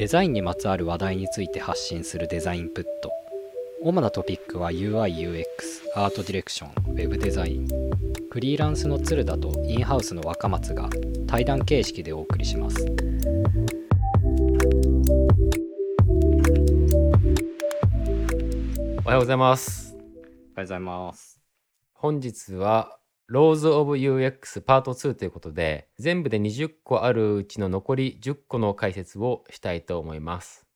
[0.00, 3.12] デザインにまつわる話題について発信するデザインプット。
[3.82, 5.44] 主なトピックは UIUX
[5.94, 7.68] アートディレクションウェブデザイン。
[8.30, 10.88] フリーランスの鶴田とインハウスの若松が
[11.26, 12.82] 対談形式でお送りします。
[19.04, 19.94] おはようございます。
[19.94, 21.42] おはようございます。
[21.92, 22.99] 本日は
[23.30, 30.66] Laws of UX パート2ということで、全部で20個あるうちの残り10個の解説をしたいと思います。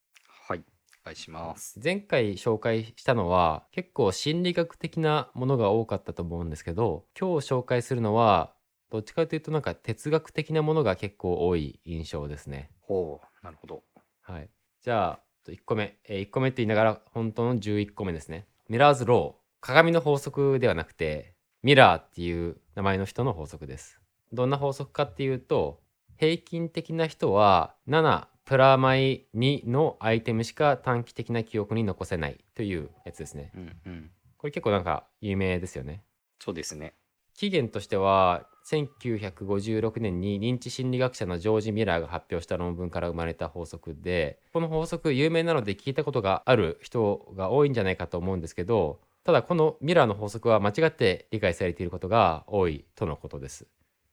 [0.47, 0.63] はい
[1.03, 8.55] お願いします前回紹介したのは結構心理学的なものが多かったと思うんですけど、今日紹介するのは
[8.93, 12.71] どっちかというとなんか哲学的なものが結構多い印象ですね。
[12.83, 13.83] ほうなるほど
[14.23, 14.49] はい。
[14.81, 15.99] じゃあ、1個目。
[16.05, 18.47] えー1個目って言いながら、本当の11個目ですね。
[18.69, 19.45] ミラーズ・ロー。
[19.61, 21.34] 鏡の法則ではなくて、
[21.65, 23.99] ミラーっていう名前の人の法則です。
[24.35, 25.81] どんな法則かっていうと、
[26.19, 33.51] 平均的な人は7プラマイ2のアイテムしか短期的な記憶に残せないというやつですね。
[33.55, 36.03] うんうんこれ結構なんか有名ですよね。
[36.39, 36.93] そうですね
[37.33, 53.67] 起源としては1956年に認知心理学者のジョージ・ミラーが発表した論文から生まれた法則でこの法則有名なので聞いたことがある人が多いんじゃないかと思うんですけどただこのミラーの法則は間違って理解されていることが多いとのことです。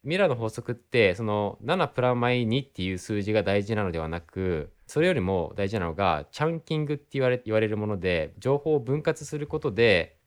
[0.04, 10.18] ミラーの法則ってその7プラマイ2っていう数字が大事なのではなくそれよりも大事なのがチャンキングって言われ言われるもので情報を分割することで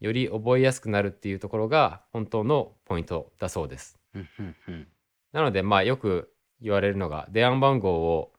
[0.00, 3.98] より覚えやすくなるっていうところが本当のポイントだそうです。
[5.32, 8.32] なのでまあよく言われるのが電話番号を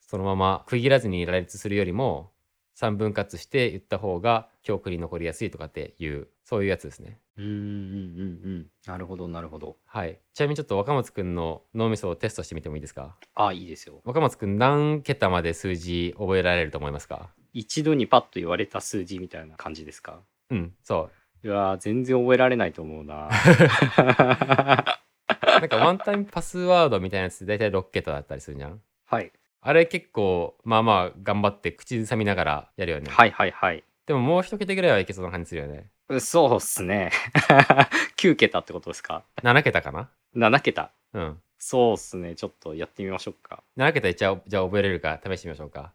[0.00, 2.30] そのまま区切らずに羅列するよりも
[2.78, 7.18] 3分割して言った方が記憶に残りやすいとかっていうそういうやつですね。
[7.36, 7.60] うんうんうんう
[8.60, 9.76] んなるほどなるほど。
[9.86, 10.18] はい。
[10.34, 13.16] ちなみにちょっと若松くんの脳みそをテストしてみてもいいですか？
[13.34, 14.00] あいいですよ。
[14.04, 17.30] 若松くん何桁まで数字覚えられると思いますか？
[17.52, 20.20] 一度にパッと言われた数字みたいな感じですか？
[20.50, 21.10] うん、そ
[21.44, 21.46] う。
[21.46, 23.28] いやー全然覚えられないと思うな。
[25.42, 28.80] なんかワンタイムパスワードみたいなやつで大体6桁だったりするじゃん？
[29.06, 33.10] はいあれ結構まあまあ頑張って口ずさみながらやるよね。
[33.10, 35.90] はいはいはいでももう一桁ぐらいはいけそうな感じするよね。
[36.20, 37.10] そうっすね
[38.16, 41.42] 9桁ってことですか？7桁かな？7桁うん。
[41.58, 45.92] そうっすねちょっとやってみましょうか7桁じゃあじゃあ覚えれるか試してみましょうか。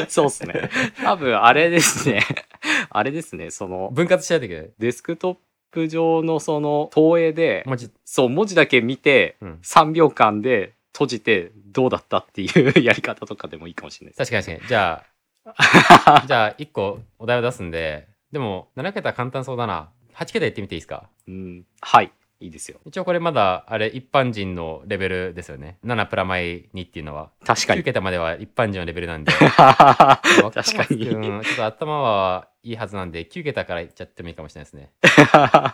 [0.08, 0.70] そうっすね
[1.02, 2.22] 多分あれですね
[2.90, 4.70] あれですねその分割しちゃうといけない。
[4.78, 5.36] デスクトッ
[5.70, 9.58] プ上のその投影でもうちょっそう文字だけ見てと、うん。
[9.62, 14.68] 3秒間で閉じてどうだったっていうやり方とかでもいいかもしれないです確かに確かに。
[14.68, 15.04] じゃ
[15.44, 19.90] あ、じゃあ1個お題を出すんで、でも7桁簡単そうだな。
[20.14, 21.08] 8桁言ってみていいですか？
[21.28, 25.78] うんはいいいですよ一応これまだあれ一般人のレベルですよね。
[25.84, 27.30] 7プラマイ2っていうのは。
[27.44, 29.32] 9確かに桁までは一般人のレベルなんで。
[29.32, 34.90] 確かに君 ちょっと頭はいいはずなんで、9桁からいっちゃってもいいかもしれないですね。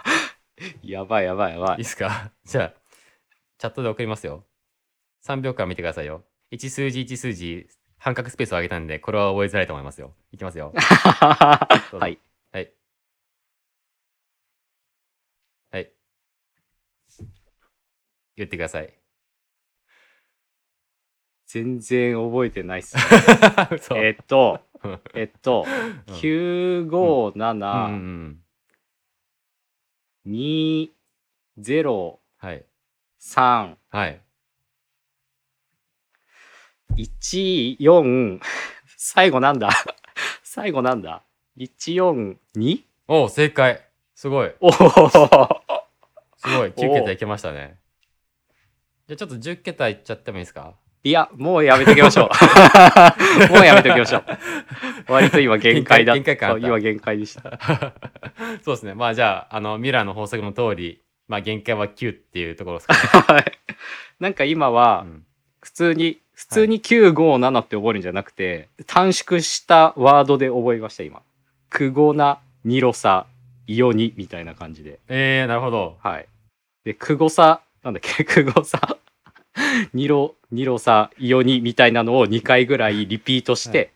[0.85, 2.31] やばいやばいやばいいいですか？
[2.45, 2.73] じゃあ、
[3.59, 4.45] チャットで送りますよ。
[5.25, 6.25] 3秒間見てくださいよ。
[6.53, 7.67] 1数字1数字、
[7.99, 10.13] 半角スペースを上げたんで、これは覚えづらいと思いますよ。
[10.33, 10.73] いきますよ。
[10.77, 12.19] はい。
[18.41, 18.93] 言ってください。
[21.47, 23.03] 全然覚えてないっすね
[23.75, 25.71] 嘘えっとうんえっとう
[26.13, 28.43] ん957うん
[30.27, 30.91] うん。
[31.67, 32.65] 203はい。
[33.21, 34.21] 14はい。
[36.97, 38.41] 14
[38.97, 39.71] 最後なんだ
[40.45, 41.25] 最後なんだ
[41.59, 42.85] 142?
[43.09, 43.85] お正解。
[44.15, 44.55] すごい。
[44.61, 45.09] おおすご
[46.67, 46.71] い。
[46.71, 47.80] 9桁いけましたね。
[49.11, 50.75] じゃあちょっと10桁いっちゃってもいいですか？
[51.03, 52.29] いやもうやめときましょう。
[53.53, 54.25] もうやめときましょう。
[55.09, 56.15] 割と今限界だ。
[56.15, 57.59] 限界感今限界でした。
[58.63, 58.95] そうですね。
[58.95, 63.01] まあじゃあ、あの、ミラーの法則の通り、まあ限界は9っていうところですかね。
[63.35, 63.59] はい。
[64.21, 65.25] なんか今はうん。
[65.61, 71.23] 普通に普通に957って覚えるんじゃなくて短縮したワードで覚えました今。
[71.69, 73.27] クゴナニロサ
[73.67, 75.01] イオニみたいな感じで。
[75.09, 75.99] えー、なるほど。
[76.01, 76.27] はい。
[76.85, 78.99] でクゴサなんだっけクゴサ
[79.95, 83.93] ニロニロサイオニみたいなのを2回ぐらいリピートして、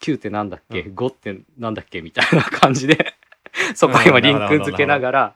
[0.00, 3.14] 9ってなんだっけ、うん5ってなんだっけみたいな感じで
[3.74, 5.34] そこ今リンク付けながら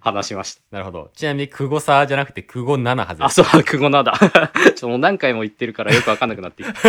[0.00, 0.62] 話しました。
[0.70, 1.10] なるほど。
[1.14, 4.14] ちなみに、久保差じゃなくて、久保7はずあ、そう、クゴナだ。
[4.18, 4.28] ちょ
[4.70, 6.80] っともう何回も言ってるからよくわかんなくなってきた。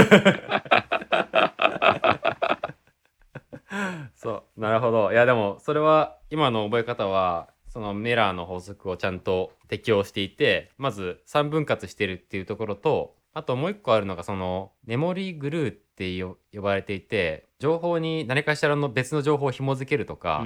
[4.15, 4.61] そう。
[4.61, 5.11] なるほど。
[5.11, 20.43] いや、でも、それは、今の覚え方は、そのメラーの法則をちゃんと適用していて、まず3分割してるっていうところと、あともう一個あるのが、その、メモリーグルーってよ呼ばれていて、情報に何かしらの別の情報を紐付けるとか、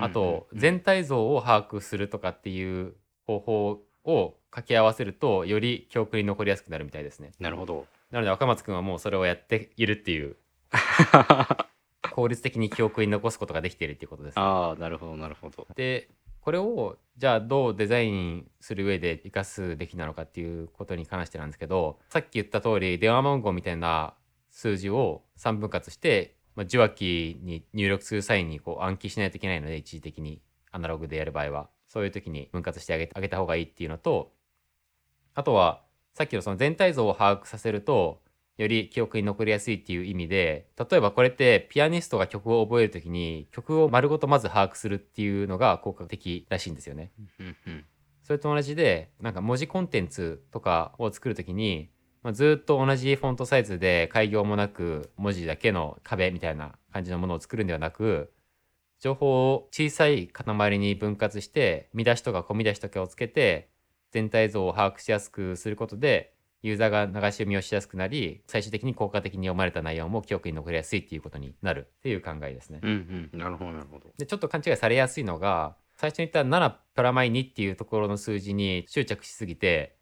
[0.00, 2.94] あと全体像を把握するとかっていう
[3.26, 7.32] 方法を掛け合わせるとより記憶に残りやすくなるみたいですね。
[7.38, 7.86] なるほど。
[8.10, 10.36] なので若松くんはもうそれをやっているっていう
[12.12, 14.38] 効率的に記憶に残すことができているっていうことです。
[14.38, 15.66] ああ、なるほど、なるほど。
[15.74, 16.08] で
[16.42, 24.14] これをじゃあどうデザインする上で活かすべきなのかっていうことに関してなんですけどさっき言った通り電話番号みたいな
[24.50, 31.70] 数字を3分割して、まあ、受話器に入力する際にこう暗記しないといけないので一時的にアナログでやる場合は。
[31.92, 34.32] そういう時に分割してあげあげた方がいいっていうのと
[35.34, 35.82] あとは
[36.14, 38.22] さっきのその全体像を把握させると
[38.62, 47.10] より記憶に残りやすいっていう意味で例えばこれってピアニストが曲を覚える時に曲を丸ごとまず把握するっていうのが効果的らしいんですよね。
[48.22, 51.90] それと同じでなんか文字コンテンツとかを作る時に、
[52.22, 58.32] まあ、ずっと同じフォントサイズで改行もなく文字だけの壁みたいな感じのものを作るんではなく
[59.00, 63.68] 情報を小さい塊に分割して見出しとか込み出しとかをつけて
[64.12, 66.32] 全体像を把握しやすくすることで
[66.62, 72.80] ユーザーが流し読みをしやすくなり最終的に効果的に読まれた内容も記憶に残りやすいっていうことになるっていう考えですね。
[72.82, 73.38] うんうん。
[73.38, 74.12] なるほど、なるほど。
[74.16, 79.96] でちょっと勘違いされやすいのが最初に言った7プラマイ2っていうところの数字に執着しすぎて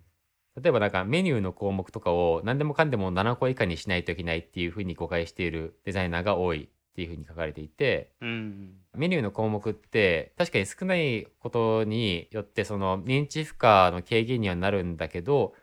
[0.63, 15.55] 例えばなんかメニューの項目とかを何でもかんでも7個以下にしないといけないっていうふうに誤解しているデザイナーが多いっていうふうに書かれていてうんメニューの項目って確かに少ないことによってその認知負荷の軽減にはなるんだけど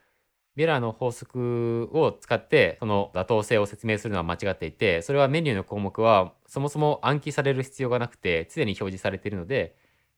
[0.57, 9.75] ミラーの法則を使ってその妥当性を説明するのは間違っていてそれはメニューの項目はそもそも暗記される必要がなくて常に表示されているので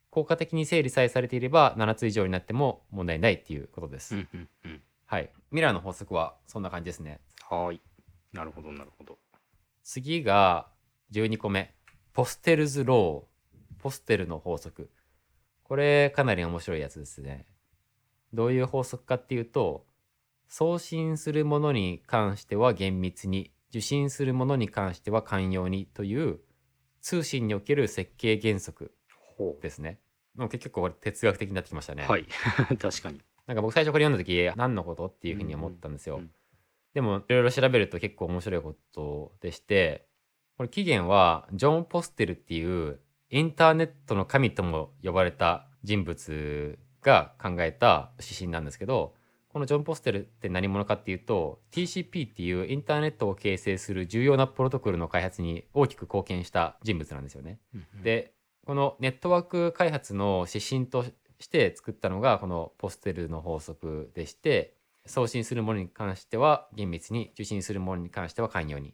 [0.10, 4.16] 効果的に整理さえされていれば7つ以上になっても問題ないっていうことです。
[4.16, 4.82] うんうんうん。
[5.06, 5.30] はい。
[5.52, 7.20] ミラーの法則はそんな感じですね。
[7.50, 7.82] はーい。
[8.34, 9.18] なるほど、なるほど。
[9.84, 10.68] 次が
[11.12, 11.74] 12個目。
[12.14, 13.82] ポステルズロー。
[13.82, 14.90] ポステルの法則。
[15.64, 17.46] これかなり面白いやつですね。
[18.34, 19.86] どういう法則かっていうと、
[20.50, 26.40] 送信するものに関しては厳密に、受信するものに関しては寛容にという
[27.02, 28.92] 通信における設計原則
[29.38, 30.00] ほですね。
[30.36, 32.04] もう結局これ哲学的になってきましたね。
[32.04, 32.26] はい。
[32.82, 33.22] 確かに。
[33.46, 36.16] なんか僕最初これ読んだ時何のことっていうふうに思ったんですよ。
[36.16, 36.32] うんうん
[36.94, 40.08] でもいろいろ調べると結構面白いことでして
[40.58, 43.00] これ起源はジョン・ポステルっていう
[43.30, 49.14] インターネットの神とも呼ばれた人物が考えた指針なんですけど
[49.50, 57.60] このジョン・ポステルって何者かっていうと TCP っていうインターネットを形成する重要なプロトコルの開発に大きく貢献した人物なんですよね。
[58.04, 58.34] で
[58.66, 61.04] このネットワーク開発の指針と
[61.40, 64.76] して作ったのがこのポステルの法則でして
[65.08, 68.94] 送信するものに関しては厳密に受信するものに関しては寛容に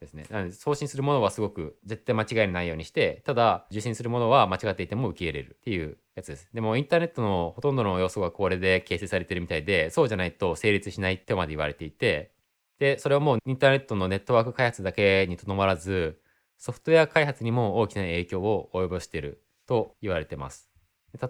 [0.00, 12.32] ですねなので送信するものはすごく絶対間違いのないようにしてただ受信するものは間違っていても受け入れるっていうやつですでもインターネットのほとんどの要素がこれで形成されてるみたいでそうじゃないと成立しないってまで言われていて
[12.78, 16.18] でそれはもうインターネットのネットワーク開発だけにとどまらず
[16.56, 20.70] ソフトウェア開発にも大きな影響を及ぼしていると言われてます。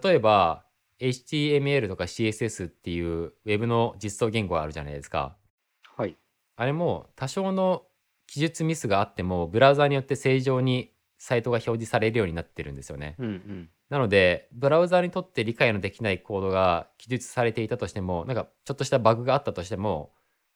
[0.03, 0.65] 例えば
[0.99, 5.35] HTML とか CSS っていう Web の実装言語があるじゃないですか。
[5.95, 6.17] はい。
[6.57, 7.83] あれも多少の
[8.31, 13.15] 記述ミスがあってもブラウザーによって正常にサイトが表示されるようになってるんですよね。
[13.19, 13.69] うんうん。
[13.89, 20.13] なのでブラウザーにとって理解のできないコードが記述されていたとしてもなんかちょっとしたバグがあったとしても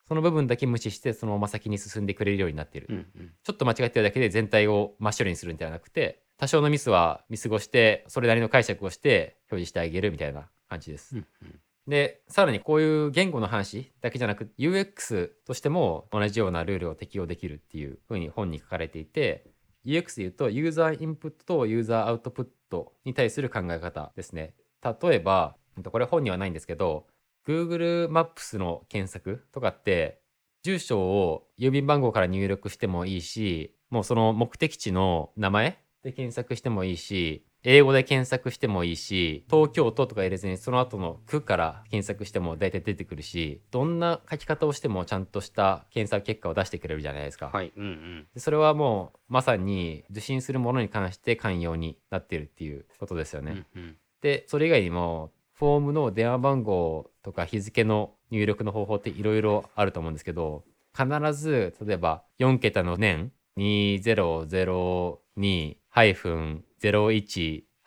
[0.08, 2.88] その部分だけ無視してそのまま先に進んでくれるようになっている。
[2.89, 3.34] うんうん。
[3.44, 11.17] ちょっと間違ってるだけで全体を真っ白にするんではなくて多少のミスは見過ごしてそれなりの解釈をして表示してあげるみたいな感じです。
[11.17, 19.46] うんうんでさらにこういう言語の話だけじゃなく UX としても同じようなルールを適用できるっていうふうに本に書かれていて
[19.86, 24.56] UX で言うとユーザーインプットとユーザーアウトプットに対する考え方ですね。
[24.84, 25.56] 例えば
[25.92, 27.06] これ本にはないんですけど
[27.48, 30.22] Google マップスの検索とかって
[30.63, 47.50] 住所を郵便番号から入力してもいいしもうその目的地の名前で検索してもいいし英語で検索してもいいし東京都とか入れずにその後の区から検索しても大体出てくるしどんな書き方をしてもちゃんとした検索結果を出してくれるじゃないですか。
[47.52, 53.66] はいうんうんでそれはもうまさに受信するものに関して寛容になってるっていうことですよね。
[53.76, 60.64] うんうんでそれ以外にもフォームの電話番号とか日付の入力の方法っていろいろあると思うんですけど
[60.98, 63.32] 必ず例えば4桁の年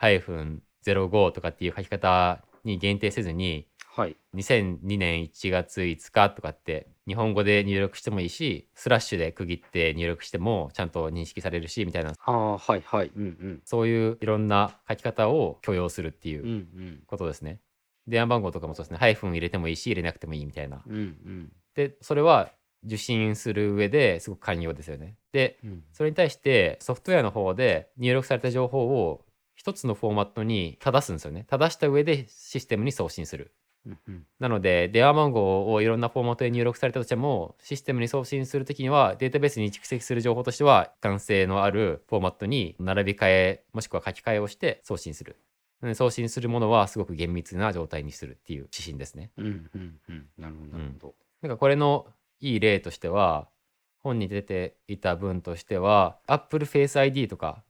[0.00, 17.60] 2002-01-05とかっていう書き方に限定せずにはい2002年1月5日とかって日本語で入力してもいいしスラッシュで区切って入力してもちゃんと認識されるしみたいなああはいはいうんうんそういういろんな書き方を許容するっていううんうんことですね。
[18.06, 18.96] 電話番号とかもそうですね。
[18.98, 20.82] ハイフン入れてもいいし入れなくてもいいみたいな。
[20.86, 22.50] うんうんでそれは
[22.84, 25.16] 受信する上ですごく寛容ですよね。
[25.32, 31.44] でうんそれに対してソフトウェアの方で入力された情報を一つのフォーマットに正すんですよね。
[31.48, 33.52] 正した上でシステムに送信する。
[33.86, 45.36] うんうんなので電話番号をいろんなフォーマットで入力されたとしてもシステムに送信するときにはデータベースに蓄積する情報としては一貫性のあるフォーマットに並び替えもしくは書き換えをして送信する。
[45.82, 49.30] うん送信するものはすごく厳密な状態にするっていう指針ですね。
[49.36, 52.06] うんうんうんなるほどなるほどなんかこれの
[52.40, 53.48] いい例としては
[54.02, 57.64] 本に出ていた文としては Apple Face ID とか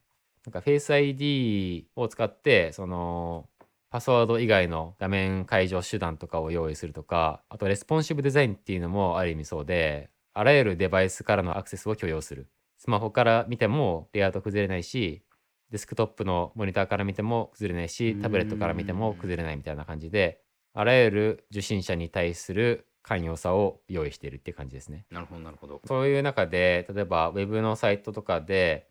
[0.45, 3.49] なんか Face ID を使ってその
[3.89, 12.47] パスワード以外の画面解除手段とかを用意するとかあとレスポンシブデザインっていうのもある意味そうであらゆるデバイスからのアクセスを許容する。
[12.77, 15.21] スマホから見てもレイアウト崩れないし
[15.69, 20.41] デスクトップのモニターから見ても崩れないしタブレットから見ても崩れないみたいな感じで
[20.73, 25.05] あらゆる受信者に対する寛容さを用意しているっていう感じですね。
[25.09, 28.89] なるほどなるほどそういう中で例えばウェブのサイトとかで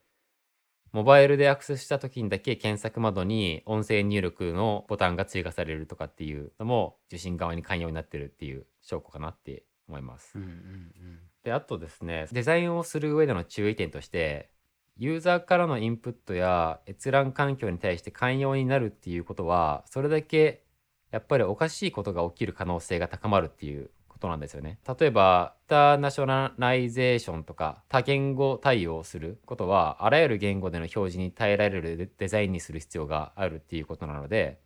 [0.92, 10.38] モバイルでアクセスした時にだけ検索窓に音声入力のボタンが追加されるとかっていうのも受信側に寛容になってるっていう証拠かなって思います。
[10.38, 14.50] うんうんであとですねデザインをする上での注意点として
[14.96, 20.64] ユーザーからのインプットや閲覧環境に対して寛容になるっていうことはそれだけ
[21.10, 24.78] やっぱりおかしいことが起きる可能性が高まるっていうことなんですよね。
[24.98, 34.60] 例えば internationalization とか多言語対応することはあらゆる言語での表示に耐えられるデデザインにする必要があるっていうことなので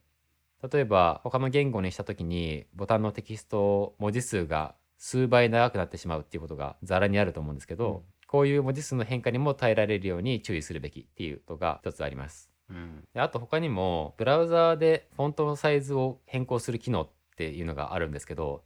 [0.72, 12.50] 例えば他の言語にした時にボタンのテキスト文字数が数倍長くなってしまうっていうことがざらにあると思うんですけど、うんこういう文字数の変化にも耐えられるように注意するべきっていうことが一つあります。
[12.70, 18.62] うんであと他にもブラウザーでフォントのサイズを変更する機能っていうのがあるんですけど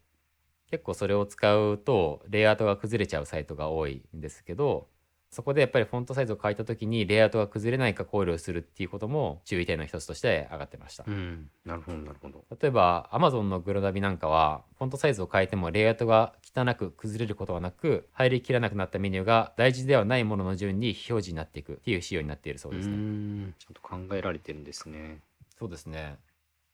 [0.70, 4.88] 結構それを使うとレイアウトが崩れちゃうサイトが多いんですけど
[5.30, 11.04] そこでやっぱりフォントサイズを変えた時にレイアウトが崩れないか考慮するっていうことも注意点の一つとして上がってました。
[11.06, 22.96] うんなるほどなるほど例えば Amazon のグロナビなんかはフォントサイズを変えてもレイアウトが汚く崩れることはなく入りきらなくなったメニューが大事ではないものの順に非表示になっていくっていう仕様になっているそうですね。
[22.96, 25.20] んちゃんと考えられてるんですね
[25.58, 26.16] そうですね。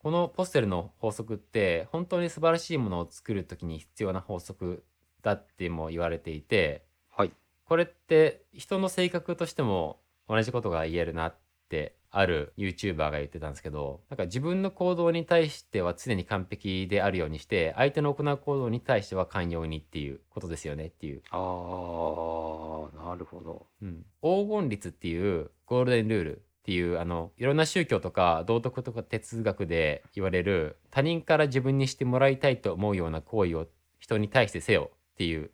[0.03, 4.85] このポステルの法則って本当に素晴らしいものを作る時に必要な法則
[5.23, 7.33] だっても言われていてはい。
[7.65, 11.35] これって人の性格としても同じことが言えるなっ
[11.69, 23.67] てある YouTuber が言ってたんですけどなんか自分の行動に対しては常に完璧であるようにして相手の行う行動に対しては寛容にっていうことですよねっていう、ああなるほど。
[23.81, 33.67] うん、黄金律っていうゴールデンルールっていうあのいろんな宗教とか道徳とか哲学で言われる他人から自分にしてもらいたいと思うような行為を
[33.99, 35.51] 人に対してせよっていう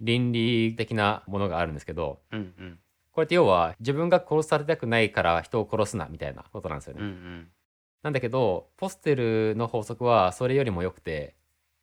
[0.00, 2.78] 倫理的なものがあるんですけどうんうん
[3.12, 7.00] これって要は自分が殺されたくないから人を殺すなみたいなことなんですよね。
[7.00, 7.48] うんうん
[8.00, 11.34] なんだけどポステルの法則はそれよりも良くて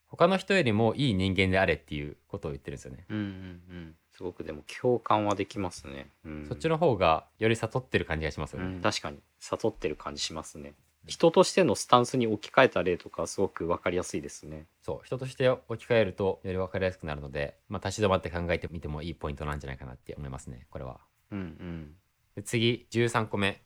[0.06, 3.06] 他の人よりもいい人間であれっていうことを言ってるんですよね。
[3.10, 3.28] うんうんう
[3.74, 8.75] んすごくでも共感はできますね、うん、そっちの方がより悟ってる感じがしますよね。
[8.75, 10.74] うん、確かに悟ってる感じしますね。
[11.07, 14.65] 人としてのスタンスに置き換えた例とかすごく分かりやすいですね。
[14.81, 15.05] そう。
[15.05, 20.65] 人として置き換えるとより分かりやすくなるので、まあ、立ち止まって考えてみてもいいポイントなんじゃないかなって思いますね。
[20.72, 21.00] これは。
[21.31, 21.95] うんうん。
[22.36, 22.88] で次。
[22.89, 23.62] 13個目。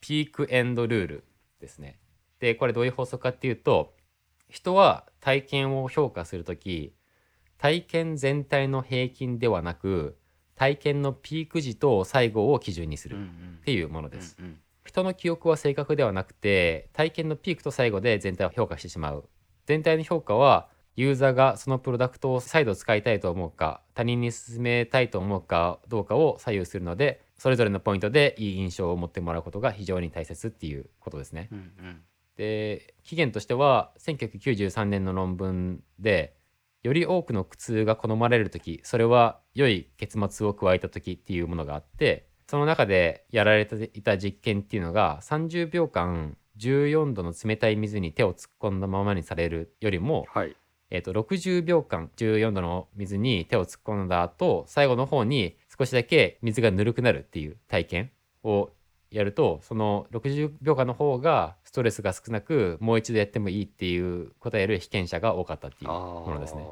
[0.00, 1.24] ピークエンドルール
[1.60, 1.98] ですね。
[2.40, 3.94] でこれどういう法則かっていうと
[4.48, 6.92] 人は体験を評価するとき
[7.62, 10.18] 体験全体の平均ではなく
[10.56, 14.36] 体験のピーク時と最後を基準にするっうんうんていうものです。
[14.40, 19.28] うん人の記憶は正確ではなくて体験のピークと最後で全体を評価してしまう
[19.64, 31.48] 全体の評価はユーザーがそのプロダクトを再度使いたいと思うか他人に勧めたいと思うかどうかを左右するのでそれぞれのポイントでいい印象を持ってもらうことが非常に大切っていうことですね。
[31.52, 32.02] うんうん
[32.34, 36.34] で期限としては1993年の論文で
[36.82, 50.56] より多くの苦痛が好まれる時それは良い結末を加えた時っていうものがあってその中でやられていた実験っていうのが30秒間14度の冷たい水に手を突っ込んだままにされるよりも、はい。
[50.90, 58.10] えー、と60秒間14度の水に手を突っ込んだ後最後の方に少しだけ水がぬるくなるっていう体験
[58.44, 58.68] を
[59.12, 66.64] やるとその60秒間の方がストレスが少なくもう一度やってもいいっていう答える被験者が多かったっていうものですね。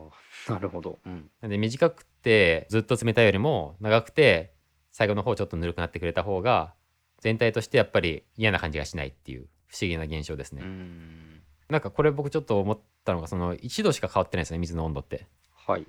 [0.49, 4.53] なるほど、うん、なんで短くてずっと冷たいよりも長くて
[4.91, 6.75] 最後の方ちょっとぬるくなってくれた方が
[7.21, 10.63] 全体としてやっぱり嫌な感じがしないっていう不思議な現象ですね。
[10.65, 15.27] うんなんかこれ僕ちょっと思ったのがその1度しか変わってないですね水の温度って。
[15.55, 15.87] はい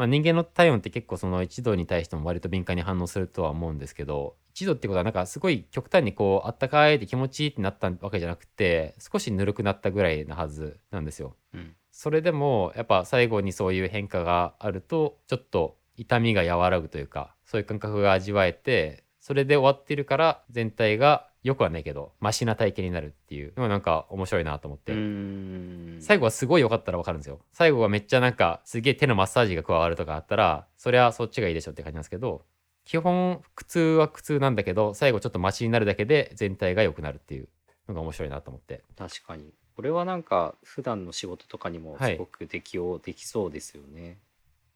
[0.00, 11.36] まあ、人間の体温って結構その1度に対しても割と敏感に反応するとは思うんですけど1度ってことはなんかすごい極端にこうあったかいって気持ちいいってなったわけじゃなくて少しぬるくなったぐらいなはずなんですよ。
[11.52, 23.52] うんそれでもやっぱ最後にそういう変化があるとちょっと痛みが和らぐというかそういう感覚が味わえてそれで終わってるから全体が良くはないけどマシな体験になるっていう。
[23.56, 24.92] のがなんか面白いなと思って。
[24.92, 25.98] うん。
[26.00, 27.40] 最後はすごい良かったら分かるんですよ。
[27.52, 32.42] 最後はめっちゃなんかすげえ手のマッサージが加わるとかあったらそりゃそっちがいいでしょって感じなんですけど
[32.84, 37.48] 基本苦痛は苦痛なんだけど最後ちょっとマシになるだけで全体が良くなるっていう
[37.88, 38.82] のが面白いなと思って。
[38.96, 39.52] 確かに。
[39.76, 42.12] これはなんか普段の仕事とかにもはい。
[42.12, 44.18] すごく適用できそうですよね、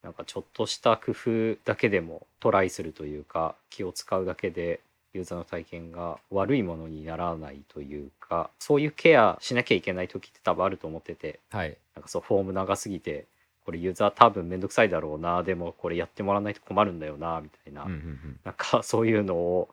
[0.03, 4.81] なんかちょっとした工夫だけでもトライするというか気を使うだけで
[5.15, 11.77] ユーザーの体験が悪いものにならないというかそういうケアしなきゃいけない時って多分あると思っててはい。
[11.95, 13.27] なんかそうフォーム長すぎて
[13.65, 18.41] これユーザー多分めんどくさいだろうなでもこれやってもらわないと困るんだよなみたいな、うんうんうん。
[18.45, 19.69] なんかそういうのを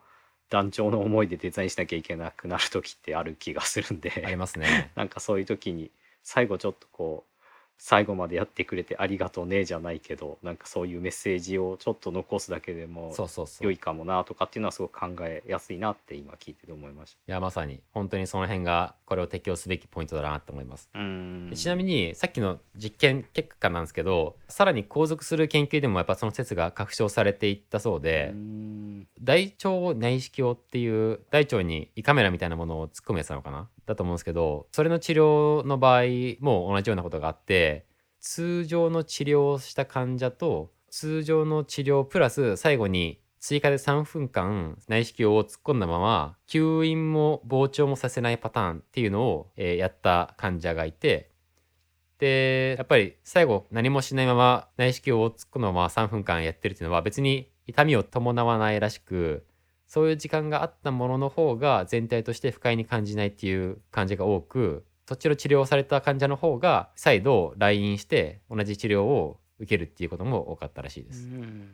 [0.48, 4.22] 団長の思いでデザインしなきゃいけなくなる時ってある気がするんで。
[4.24, 4.90] ありますね。
[4.96, 5.90] なんかそういう時に
[6.22, 7.31] 最後ちょっとこう
[7.84, 13.64] 最後までやってくれてありがとうねじゃないけどなんかそういうメッセージをちょっと残すだけでもそうそうそう。
[13.64, 17.80] い良いかもなとかっていうのはすごく考えやすいなって今聞いてて思いましやまさに。
[17.90, 20.88] 本当にその辺がこれを適用すべきポイントだなと思います。
[20.92, 28.32] ちなみにさっきの実験結果なんですけどさらに後続する研究でもやっぱその説が確証されていったそうで、
[29.20, 34.16] 大腸内視鏡っていう大腸に胃カメラみたいなものを突っ込むやつなのかなだと思うん。
[34.16, 36.02] ですけどそれの治療の場合
[36.40, 37.86] も同じようなことがあって
[38.20, 45.80] 通常の治療をした患者と通常の治療プラス最後に追加で3分間内視鏡を突っ込ん。
[45.80, 51.32] だまま吸引も膨張もさせないパターンっていうのを、えーやった患者がいて
[52.18, 55.62] でやっぱり最後何もしないまま内視鏡を突っ込ん。
[55.62, 59.46] だまま3分間やってるっていうのは別に痛みを伴わないらしく
[59.86, 71.26] そういう時間があったものの方が全体として不快に感じないっていう感じが多くそっちの治療をされた患者の方が再度来院して同じ治療を受けるっていうことも多かったらしいでうす。
[71.26, 71.68] ん。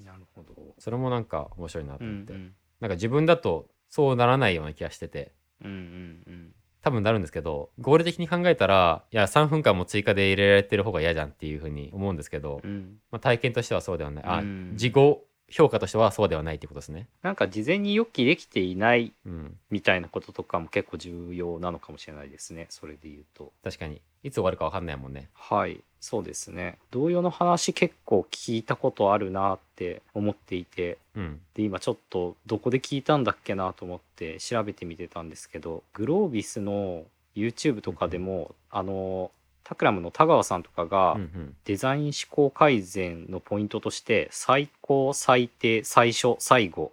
[0.00, 0.54] なるほど。
[0.78, 5.32] それもなんか面白いなとうんう思って、んなんか自分だとそうならないような気がしてて。
[5.62, 12.70] うんうん多分なるんですけど合理的に考えたらいや3分間も追加で入れられてる方が嫌じゃんっていうふうに思うんですけど、うん。
[12.70, 14.24] うんまあ、体験としてはそうではない。
[14.26, 14.72] あ、うん。
[14.72, 14.94] 自己
[15.48, 17.08] 評価としてはそうではないっていうことですね。
[17.22, 22.66] なんか事前に予期できていないうん、みたいなこととかも結構重要なのかもしれないですね。
[22.68, 23.54] それで言うと。
[23.62, 25.28] 確かにいつ終わるか分かんないもんね。
[25.34, 25.80] はい。
[26.00, 26.78] そうですね。
[26.90, 30.98] 同様の話結構聞いたことあるなって思っていて。
[31.14, 31.40] うん。
[31.54, 37.04] で今ちょっとどこで聞いたんだっけなと思って調べてみてたんですけどグロービスの
[37.36, 39.30] YouTube とかでも、あの
[39.62, 41.56] タクラムの田川さんとかが、うんうん。
[41.64, 46.92] デザイン思考改善のポイントとして最高最低最初最後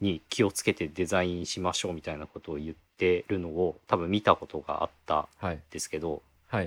[0.00, 5.58] に気をつけてデザインしましょうみたいなことを言ってるのを多分見たことがあったんはい。
[5.70, 6.20] ですけどはい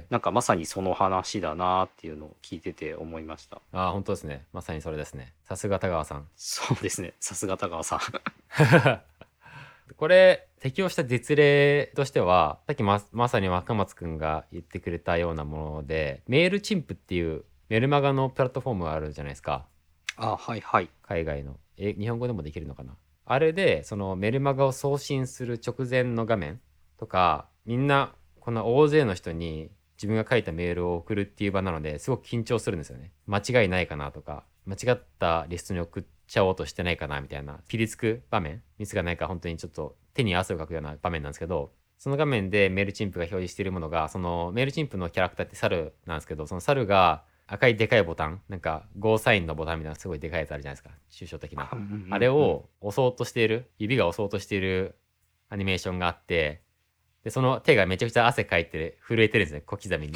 [0.10, 3.62] なんかまさにその話だなっていうのを聞いてて思いました。
[3.74, 4.46] ああ本当ですね。
[4.54, 5.34] まさにそれですね。
[5.44, 6.28] さすが田川さん。
[6.36, 7.14] そうですね。
[7.20, 8.00] さすが田川さん。
[9.98, 19.66] これ適用した実例としてはさっきままさに若松くんが言ってくれたようなものでメールチンプっていうメルマガのプラットフォームがあるじゃないですか。
[20.16, 20.90] あはいはい。
[21.02, 21.58] 海外の。
[21.78, 22.96] え日本語でもできるのかな？
[23.26, 26.62] あれでそのメルマガを送信する直前の画面
[26.98, 28.14] とかみんな
[28.44, 33.14] こんな大勢の人に自分が書いたメールを送るっていう場なのですごく緊張するんですよね。
[33.26, 51.72] 間違いないかなとか間違ったリストに送っちゃおうとしてないかなみたいなピリつく場面ミスがないか本当にちょっと手に汗をかくような場面なんですけどその画面でメールチンプが表示しているものがそのメールチンプのキャラクターって猿なんですけどその猿が赤いでかいボタンなんかゴーサインのボタンみたいなすごいでかいやつあるじゃないですか抽象的な。
[52.10, 54.98] あれを押そうとしている指が押そうとしている
[55.48, 56.63] アニメーションがあって
[57.24, 60.14] でその手がめちゃくちゃ汗かいて震えてるんですね小刻みに。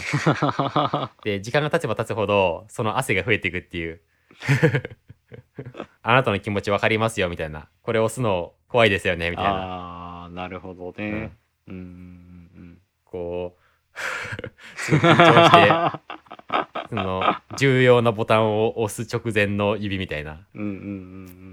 [1.24, 4.02] で時間が経てば経つほどその汗が増えていくっていう。
[6.04, 7.70] あなたの気持ち分かりますよみたいな。
[7.82, 9.52] これ押すの怖いですよねみたいな。
[9.52, 11.32] ああなるほどね。
[11.68, 12.82] うんうん。
[13.06, 13.62] こう
[14.76, 16.18] すごい緊張して
[16.90, 17.22] その
[17.58, 20.46] 重要なボタンを押す直前の指みたいな。
[20.54, 20.80] うんうんうんう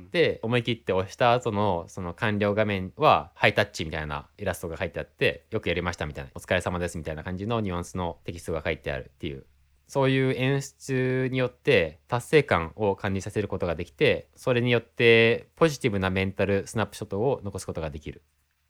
[0.07, 0.11] ん。
[0.11, 6.31] で思い切って押した後のその完了画面はハイタッチみたいなイラストが書いてあってよくやりましたみたいな。
[6.35, 9.45] お疲れ様ですみたいな感じのニュアンスのテキストが書いてあるっていう。
[9.87, 18.23] そういう演出によって達成感を感じさせることができてそれによってポジティブなメンタルスナップショットを残すことができる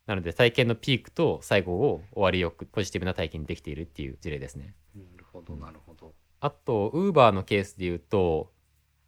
[0.07, 4.75] なので体験のピークと最後を終わりよくポジティブな体験にできているっていう事例ですね。
[4.95, 6.13] なるほどなるほど。
[6.41, 8.53] あとウーバーのケースで言うと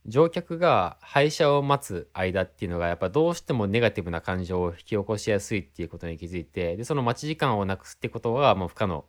[0.07, 9.05] 乗客が配車を待つ間っていうのがやっぱどうしてもネガティブな感情を引き起こしやすいっていうことに気づいてでその待ち時間をなくすってことはもう不可能っ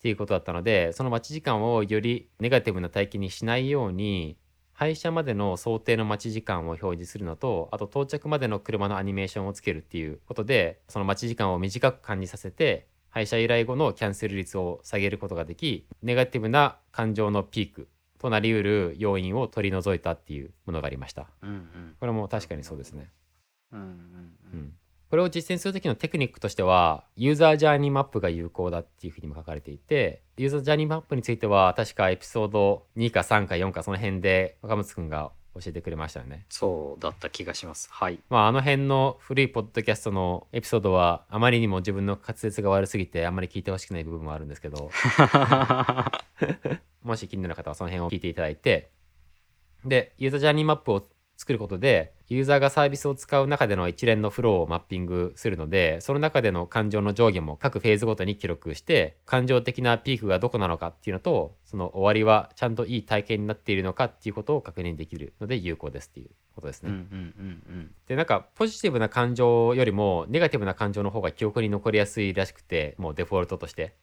[0.00, 4.38] ていうことだったのでその待ち時間をよりネガティブな体験にしないように
[4.74, 21.28] 配車までの想定の待ち時間を表示するのとあと到着までの車のアニメーションをつけるっていうことでその待ち時間を短く感じさせて配車依頼後のキャンセル率を下げることができネガティブな感情のピークとなりうる要因を取り除いたっていうものがありました。
[21.42, 21.96] うんうん。
[22.00, 23.12] これも確かにそうですね、
[23.70, 23.90] うんうんう
[24.54, 24.72] うんん、
[25.10, 36.46] これを実践する時のテクニックとしてはユーザージャーニーマップが有効だっていうふうにも書かれていてユーザージャーニーマップについては確かエピソード2か3か4かその辺で若松くんが教えてくれましたよね。
[36.48, 37.88] そうだった気がします。
[37.92, 38.18] はい。
[38.28, 44.90] まああの辺の古いポッドキャストのエピソードはあまりにも自分の滑舌が悪すぎてあんまり聞いてほしくない部分もあるんですけど
[47.04, 48.90] もし気になる方はその辺を聞いていただいて
[49.84, 51.06] でユーザージャーニーマップを
[51.44, 66.90] 作ることでユーザーがサービスを使う中での一連のフローをマッピングするのでその中での感情の上下も各フェーズごとに記録して感情的なピークがどこなのかっていうのとその終わりはちゃんといい体験になっているのかっていうことを確認できるので有効ですっていうことですね。
[66.90, 73.94] うんうんうんでなんかポジティブな感情よりもネガティブな感情の方が記憶に残りやすいらしくてもうデフォルトとして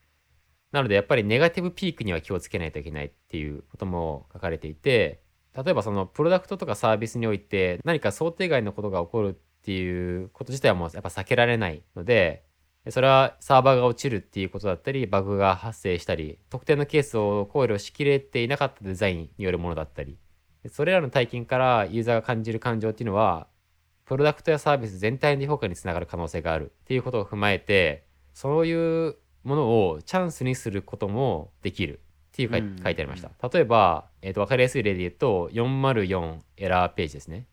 [0.72, 5.22] なのでやっぱりネガティブピークには気をつけないといけないっていうことも書かれていて
[5.56, 9.34] 例えばそのプロダクトとかサービスにおいて何か想定外のことが起こるっ
[9.64, 12.46] ていうこと自体はもうやっぱ避けられないので
[12.90, 20.18] それはサーバーが落ちるっていうことだったりバグが発生したり特定のケースを考慮しきれていなかったデザインによるものだったり
[20.70, 23.48] それらの体験からユーザーが感じる感情っていうのは
[24.06, 32.02] プロダクトやサービス全体の評価につながる可能性があるっていうことを踏まえてそういうものをチャンスにすることもできる。
[32.32, 32.78] っていう書いうん。
[32.82, 33.32] 書いてありました。
[33.50, 37.48] 例えば、えー、と分かりやすい例で言うと404エラーページですね。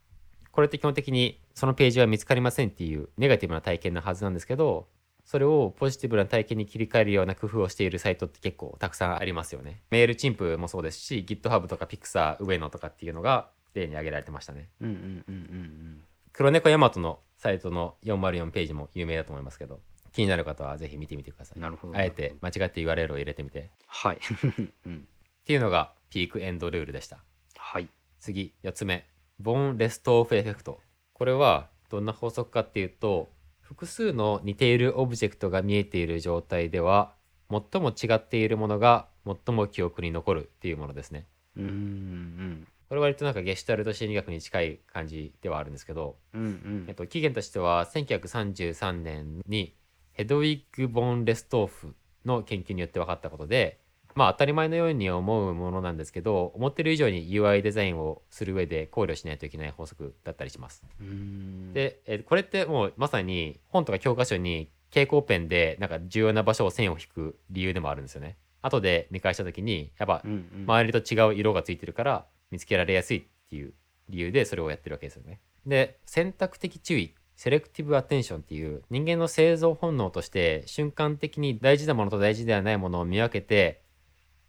[0.52, 4.88] これって基本的にそのページは見つかりませんっていうネガティブな体験のはずなんですけど
[5.24, 9.82] それをポジティブな体験に切り替えるような工夫をしているサイトって結構たくさんありますよね。
[9.90, 14.68] メールチンプもそうですし GitHub とか Pixar 上野とかっていうのが例に挙げられてましたね。
[14.80, 19.80] うんうんうんうん黒猫ヤマトのサイトの404ページも有名だと思いますけど
[20.12, 21.56] 気になる方はぜひ見てみてください。
[21.56, 21.96] うんなるほど。
[21.96, 23.60] あえて間違って URL を入れてみて。
[23.60, 24.18] っはい。
[24.86, 25.08] うん。
[25.44, 27.22] ていうのがピークエンドルールでした。
[27.56, 27.88] はい。
[28.18, 29.06] 次4つ目。
[29.38, 30.80] ボーンレストオフエフェクト。
[31.12, 37.14] これはどんな法則かっていうと複数の似ているオブジェクトが見えている状態では
[37.50, 41.26] 最も違っているものが最も記憶に残るっていうものですね。
[41.56, 46.84] うんうんこれ割となんかゲシュタルト心理学に近い感じではあるんですけど、うんうん。
[46.88, 49.74] えっと、起源としては1933年に
[50.18, 51.94] ヘドウィッグ・ボン・レストーフ
[52.26, 53.78] の研究によって分かったことで
[54.16, 60.82] まあ当たり前のように思うものなんですけど思ってる以上に UI デザインをする上で考慮しないといけない法則だったりします。
[61.00, 68.38] うんで、えこれってもうまさに本とか教科書に蛍光ペンでなんか重要な場所を線を引く理由でもあるんですよね。
[68.60, 70.24] 後で見返した時にやっぱ
[70.66, 73.72] 周りと違う色がついてるから見つけられやすいっていう
[74.08, 75.38] 理由でそれをやってるわけですよね。
[75.64, 83.80] で選択的注意セレクティブアテンションっていう人間の生存本能として瞬間的に大事なものと大事ではないものを見分けて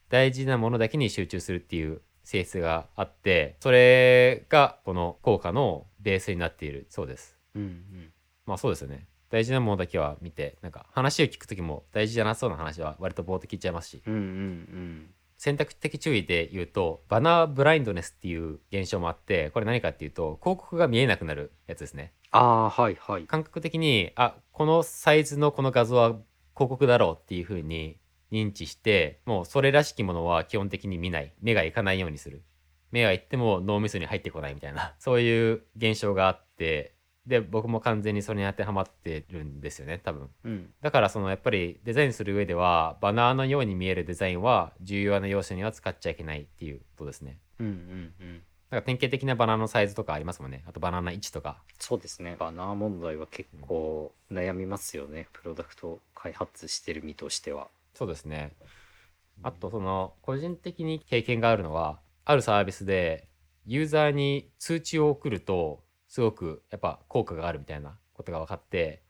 [0.09, 6.87] 大事なものだけに集中するっていう性質があってそれがこの効果のベースになっている。
[6.89, 7.37] そうです。
[7.53, 8.11] うんうん。
[8.47, 9.05] まあそうですよね。
[9.29, 14.01] 大事なものだけは見てなんか話を聞く時も大事じゃなそうな話は割とぼーっと聞いちゃいますし。
[14.07, 23.25] うんうん選択的注意で言うとバナーブラインドネスっていう現象もあってこれ何かっていうと広告が見えなくなるやつですねああはいはい。
[23.25, 27.97] 感覚的にあこのサイズのこの画像は広告だろうっていう風に
[28.31, 31.33] 認知してもうそれらしきものは基本的に見ない。
[31.41, 32.43] 目がいかないようにする。
[32.91, 34.95] 目がいっても脳みそに入ってこないみたいな。
[34.99, 40.29] そういう現象があってで僕も完全にそれに当てはまってるんですよね多分。
[40.43, 40.73] うん。
[40.81, 47.39] だからそのやっぱりデザインする上ではバナーのように見えるデザインは重要な要素には使っちゃいけないっていうことですね。
[47.59, 47.73] うんうん
[48.19, 50.63] うんだから典型的なバナーのサイズとかありますもんね。
[50.67, 51.57] あとバナーの位置とか。
[51.79, 52.35] そうですね。
[52.39, 55.27] バナー問題は結構悩みますよね。
[55.33, 57.67] プロダクト開発してる身としては。
[57.95, 58.55] そうですね。
[59.41, 63.27] あとその個人的に経験があるのはあるサービスで
[63.65, 69.03] ユーザーに通知を送るとすごくやっぱ効果があるみたいなことが分かって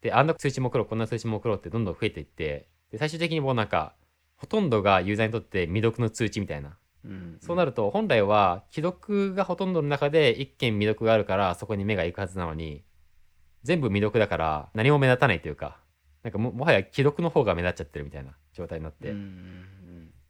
[0.00, 3.94] であんな通知も送ろうこんな通知も送ろうってどんどん増えていってで最終的にもうなんか
[4.36, 7.38] ほとんどがユーザーにとって未読の通知みたいなうん。
[7.40, 12.82] そうなると本来は既読がほとんどの中で一件未読があるからそこに目が行くはずなのに
[13.62, 15.78] 全部未読だから何も目立たないというか
[16.22, 19.66] なんかももはや既読の方が目立っちゃってるみたいな状態になって、うんうん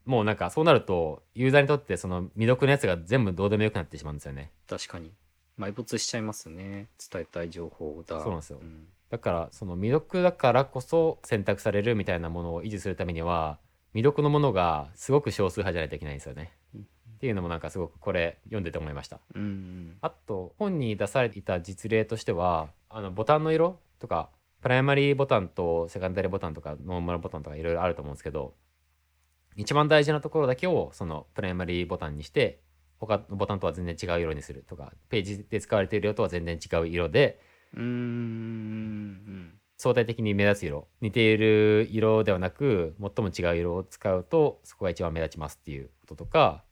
[0.07, 4.53] もうなんかそうなるとユーザーにとってその未読のやつが全部どうでもよくなってしまうんですよね。
[4.69, 5.11] 確かに。
[5.59, 6.87] 埋没しちゃいますね。
[7.11, 8.59] 伝えたい情報だそうなんですよ。
[8.59, 8.87] ん。
[9.11, 13.59] だからその未読だからこそ選択されるみたいなものを維持するためには
[13.93, 16.47] 未読のものがすごく少数派じゃないといけないんですよね、うん
[17.17, 19.21] っていうのもなんかすごくこれ読んでて思いました。
[19.35, 19.97] うんうん。
[20.03, 24.29] あと本に出されていた実例としてはあのボタンの色とか
[24.61, 28.55] プライマリーボタンとセカンダリーボタンとかノーマルボタンとかいろいろあると思うんですけど
[29.57, 32.61] 一番大事なところだけをそのプライマリーボタンにして
[32.99, 37.41] 他のボタンとは全然違う色にするとかページで使われている色とは全然違う色で
[37.75, 39.53] うんうん。
[39.79, 46.65] 相対的に目立つ色似ている色ではなく最も違う色を使うとそこが一番目立ちますっていうこととか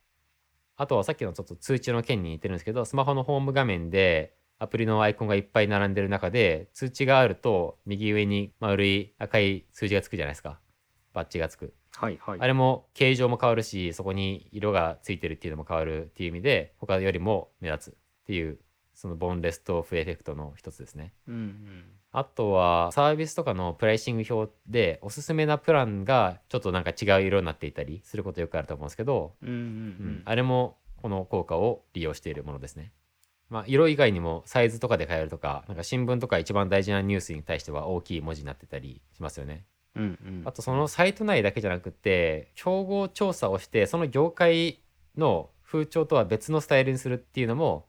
[0.76, 10.60] あとはさっきのちょっと通知の件に似てるんですけどスマホのホーム画面でアプリのアイコンがいっぱい並んでる中で通知があると右上に丸い赤い数字がつくじゃないですか。
[11.12, 11.74] バッジがつく。
[11.96, 12.40] はいはい。
[12.40, 18.58] あれも形状も変わるしそこに色がついてるっていうのも変わるっていう意味で他よりも目立つっていう
[18.94, 21.12] そのボンレストオフエフェクトの一つですね。
[21.28, 21.84] うんうん
[22.16, 32.92] あとはサービスとかのプライシング表でおすすめなプランがちょっとなんか違う色になっていたりすることよくあると思うんですけど、うんうんううんんあれもこの効果を利用しているものですね。
[33.50, 39.64] まあ、色以外にもサイズとかで変えるとかなんか新聞とか一番大事なニュースに対しては大きい文字になってたりしますよね。
[39.96, 44.79] うんうんあとそのサイト内だけじゃなくて競合調査をしてその業界
[45.16, 47.87] の風潮とは別のスタイルにするっていうのも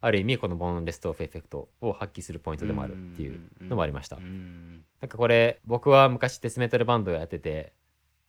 [0.00, 4.16] ある意味このボンレストオフエフェクトを発揮するポイントでもあるっていうのもありました。
[4.16, 7.72] うんなんかこれ僕は昔デスメタルバンドをやってて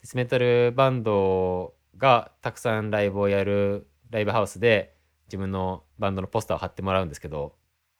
[0.01, 4.95] デスメタルバンドがたくさんライブをやるライブハウスで
[5.27, 7.55] 自分のバンドのポスターを貼ってもらうんですけど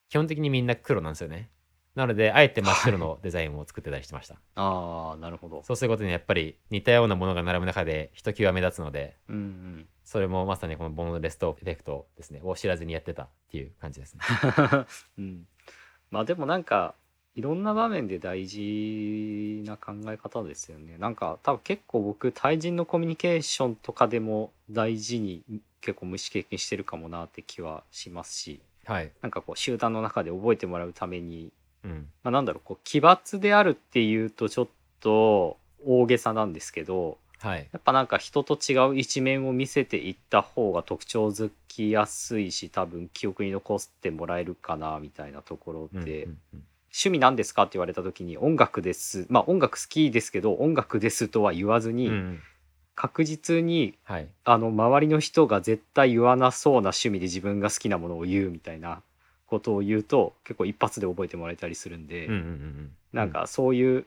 [0.10, 1.50] 基本的にみんな黒なんですよね
[1.96, 5.62] なのであえて真っ白のデザインを作ってたりしてました、ああなるほど。
[5.64, 9.88] そうすることにやっぱり似たようなものが並ぶ中でひときわ目立つのでうんうん。
[10.04, 12.42] それもまさにこのボンレストエフェクトですね。
[12.44, 14.22] を知らずにやってたっていう感じですね。
[15.18, 15.48] うん、
[16.12, 16.96] まあでもなんか
[17.36, 20.98] いろんな場面で大事な考え方ですよね。
[20.98, 25.44] なんか多分結構僕対人のコミュニケーションとかでも大事に
[25.80, 28.62] 結構無意識的にしてるかもなって気はしますし。
[28.86, 29.12] はい。
[29.22, 32.08] なんかこう集団の中で覚えてもらうために、うん。
[32.24, 34.68] まあ、なんだろうこう奇抜であるっていうとちょっ
[35.00, 37.68] と大げさなんですけどはい。
[37.72, 46.64] やっぱなんか人と違う一面を見せていった方が特徴づきやすいし多分記憶に残ってもらえるかなみたいなところで、うんうんうん。
[46.94, 49.26] 趣味なんですかって言われた時に音楽です。
[49.30, 52.40] まあ音楽好きですけど音楽ですとは言わずに、うん。
[52.94, 54.28] 確実にはい。
[54.44, 59.02] あの周りの人が絶対言わなそうな趣味で自分が好きなものを言うみたいな
[59.52, 64.06] ことを言うと結構一発で覚えてもらえたりするんで、うんうんなんかそういう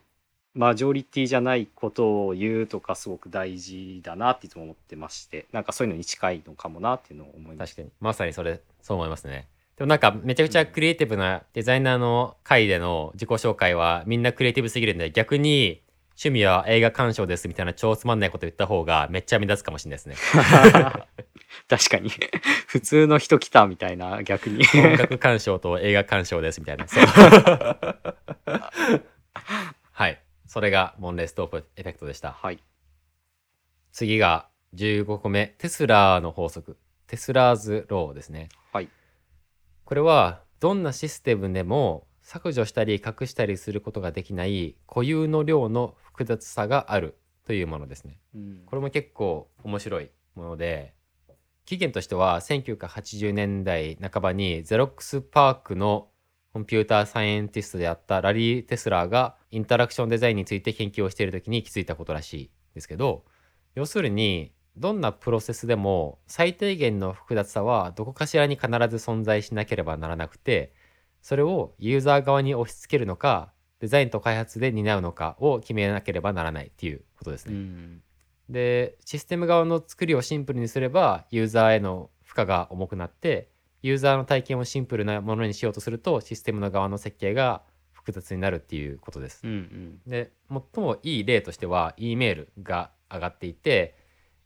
[0.55, 7.93] マジョリティじゃないことを言うとかすごく大事だなっていつも思ってましてなんかそういうのに近いのかもなっていうのを思いまし確かに。
[8.01, 9.47] まさにそれそう思いますね。
[9.77, 15.83] でもなんかめちゃくちゃクリエイティブなデザイナーの会での自己紹介はみんなクリエイティブすぎるんで逆に
[16.17, 20.17] 趣味は映画鑑賞ですみたいな超つまんないこと言った方がめっちゃ目立つかもしれないですね。
[20.73, 21.09] た
[21.79, 22.11] 確かに。
[22.67, 24.65] 普通の人来たみたいな逆に。
[24.75, 26.87] 音楽鑑賞と映画鑑賞ですみたいな。
[29.93, 30.23] はい。
[30.47, 32.33] それがモンレストープエフェクトでした。
[32.33, 32.63] はい。
[33.93, 36.77] 次が15個目テスラの法則。
[37.07, 38.49] テスラーズローですね。
[38.73, 38.89] はい。
[39.85, 48.19] これはどんなシステムでも削除したり隠したりすることができない固有の量の複雑さがあるというものですね。
[48.35, 50.95] うんこれも結構面白いもので
[51.67, 56.09] 起源としては1980年代半ばにゼロックスパークの
[56.53, 63.25] コンピューターサイエンティストであったラリー・テスラーがインタラクションデザインについて研究をしている時に気づいたことらしいですけど
[63.75, 70.73] 要するにどんなプロセスでも最低限の複雑さはどこかしらに必ず存在しなければならなくて
[71.25, 77.55] それをユーザー側に押し付けるのかデザインと開発で担うのかを決めなければならないっていうことですね。
[77.55, 78.03] うん
[78.51, 83.49] でシステム側の作りをシンプルにすればユーザーへの負荷が重くなって
[83.81, 89.47] ユーザーの体験をシンプルなものにしようとするとシステムの側の設計が複雑になるっていうことですう。
[89.49, 93.97] んで最もいい例としては E メールが上がっていて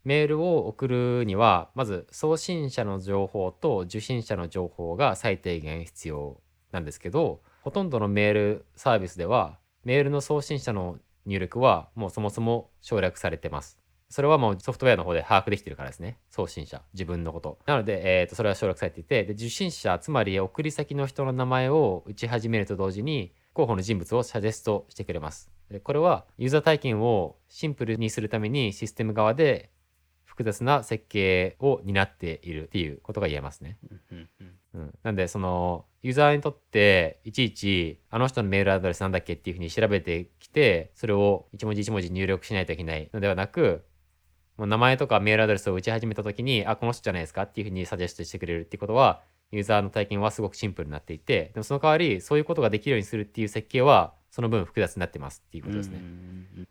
[0.05, 6.41] メールを送るにはまず送信者の情報と受信者の情報が最低限必要
[6.73, 13.79] なんですけどほとんどのメールサービスではメールの送信者の入力はもうそもそも省略されてます。
[14.11, 16.17] それはもうソフトウェアの方で把握できてるからですね。
[16.31, 17.59] 送信者、自分のこと。
[17.67, 25.51] なので、えー、とそれは省略されていて、で受信者、つまり送り先の人の名前を打ち始めると同時に、候補の人物をサジェストしてくれます。
[25.71, 29.71] でこれはユーザー体験をシンプルにするためにシステム側で
[30.25, 33.77] 複雑な設計を担っているっていうことが言えますね。
[34.11, 34.15] う
[34.79, 43.85] んなんでそのユーザーにとっていちいちあの人のメールアドレスなんだっけっていうふうに調べてきてそれを一文字一文字入力しないといけないのではなく
[44.57, 55.99] もう名前とかメールアドレスを打ち始めた時にあこの人じゃないですかっていうふうにサジェストしてくれるっていうことはユーザーの体験はすごくシンプルになっていてでもその代わりそういうことができるようにするっていう設計はその分複雑になってますっていうことですね。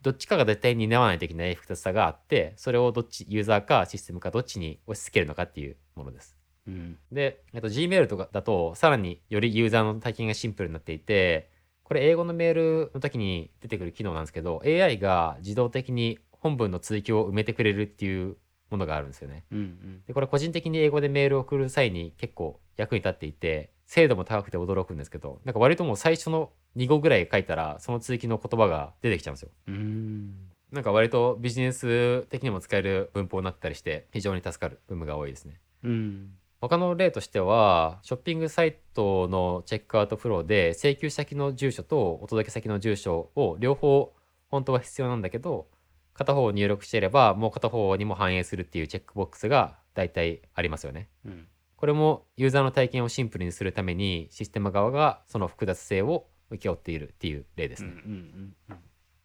[0.01, 6.36] どっちかが絶対に担わないといけない複雑さがあってそれをどっちユーザーかシステムかどっちに押し付けるのかっていうものです。
[6.67, 11.49] うんで、えっと、Gmail とかだとさらによりユーザーの体験がシンプルになっていて
[11.83, 18.37] これ英語のメールの時に出てくる機能なんですけど AI が自動的に本文の追記を埋めてくれるっていう
[18.69, 19.45] ものがあるんですよね。
[19.51, 29.49] うんうんでこれ個人的に英語でメールを送る際に結構役に立っていて精度も高くて驚くんですけどなんか割ともう最初の2語ぐらい書いたらその追記の言葉が出てきちゃうんですよ。
[29.67, 30.33] うん
[30.71, 35.61] なんか割とビジネス的にも使える文法になったりして非常に助かる部分が多いですね。
[35.83, 44.13] うん他の例としてはショッピングサイトのチェックアウトフローで請求先の住所とお届け先の住所を両方
[44.49, 45.67] 本当は必要なんだけど
[46.13, 51.09] 片方を入力していればもう片方にも反映するっていうチェックボックスが大体ありますよね。
[51.25, 57.89] うんこれもユーザーの体験をシンプルにするためにシステム側がその複雑性を請け負っているっていう例ですね。
[57.89, 58.77] うんうんうん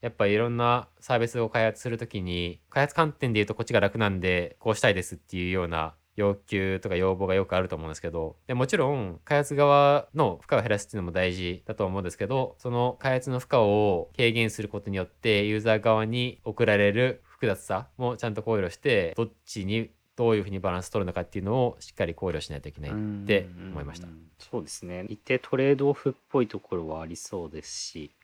[0.03, 22.95] やっぱいろんなサービスを開発するときに開発観点で言うとこっちが楽なんでこうしたいですっていうような要求とか要望がよくあると思うんですけどでもちろん開発側の負荷を減らすっていうのも大事だと思うんですけどその開発の負荷を軽減することによってユーザー側に送られる複雑さもちゃんと考慮してどっちにどういうふうにバランス取るのかっていうのをしっかり考慮しないといけないっ
[23.27, 24.09] て思いました。
[24.39, 28.15] そうですね一定トレードオフっぽいところはありそうですし、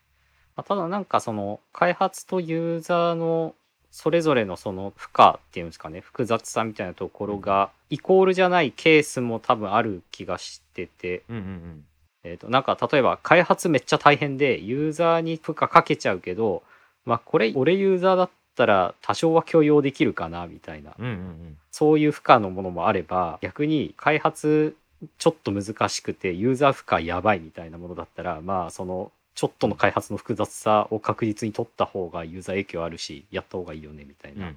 [0.55, 3.55] まあ、ただなんかその開発とユーザーの
[3.91, 11.85] それぞれのその負荷っていうんですかね複雑さみたいなところがイコールじゃないケースも多分ある気がしてて、うんうんうん。
[12.25, 16.63] えー、となんか例えば開発めっちゃ大変でユーザーに負荷かけちゃうけど
[17.05, 21.59] まあこれ俺ユーザーだったら多少は許容できるかなみたいなうんうんうん。
[21.71, 24.77] そういう負荷のものもあれば逆に開発
[25.19, 34.57] ちょっと難しくてユーザー負荷やばいみたいなものだったらまあそのちょっとの開発の複雑さを確実に取った方がユーザー影響あるしやった方がいいよねみたいな、うんうん。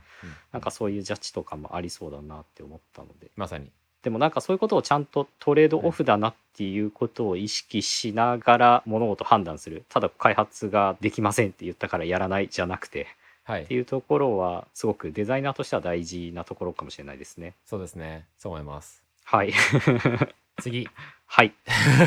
[0.51, 3.29] なんかそういうジャッジとかもありそうだなって思ったので。
[3.35, 3.69] まさに。
[4.01, 9.85] でもなんかそういうことをちゃんとトレードオフだなっていうことを意識しながら物事判断する。
[9.87, 13.05] ただ開発ができませんって言ったからやらないじゃなくて。
[13.43, 13.65] はい。
[13.65, 17.53] っていうところはすごくデザイナーとしては大事なところかもしれないですね。
[17.67, 18.25] そうですね。
[18.39, 19.03] そう思います。
[19.25, 19.53] はい。
[20.59, 20.89] 次。
[21.27, 21.53] はい。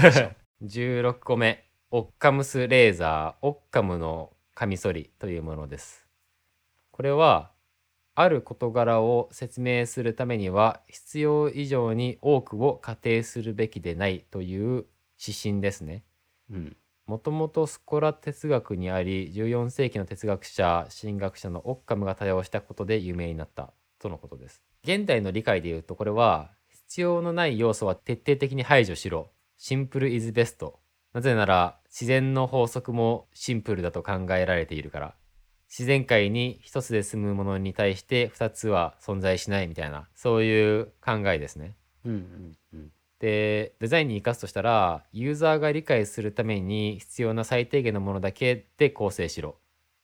[0.65, 1.63] 16個目
[1.97, 6.05] オッカムスレーザーオッカムのカミソリというものです。
[6.91, 7.53] これは
[8.17, 14.87] ある事柄を説明するためには必要以上に多くを仮定するべきでないという
[15.25, 16.03] 指針ですね。
[16.51, 16.77] うん。
[17.07, 24.65] もともとスコラ哲学にあり14世紀の哲学者神学者のオッカムが多用したことで有名になったとのことです。
[24.83, 29.31] 現代の理解でいうとこれは必要のない要素は徹底的に排除しろ。
[29.57, 30.81] シンプルイズベスト
[31.15, 35.15] なぜなら自然の法則もシンプルだと考えられているから
[35.71, 42.91] 自然界に一つで済むものに対して二つは存在しないみたいなそういう考えですねうんうんうん。
[43.21, 49.55] でデザインに生かすとしたらユーザーが理解するために必要な最低限のものだけで構成しろ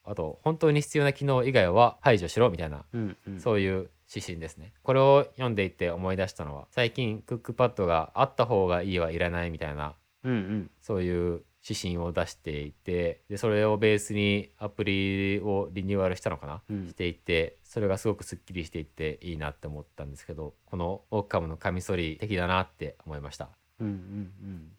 [0.04, 3.40] あと本当に必要な機能以外は排除しろみたいなうんうん。
[3.40, 9.94] そういう指針ですねこれを読んでいって思い出したのは最近クックパッドがあった方がいいはいらないみたいな
[10.24, 10.70] うんうん。
[10.80, 16.88] そういう指針を出していてでそれをベースにアプリをリニューアルしたのかな、うん。
[16.88, 23.50] していてそれがすごくすっきりしていていいなって思ったんですけどこのオッカムのカミソリ的だなって思いました。
[23.80, 24.72] うんうん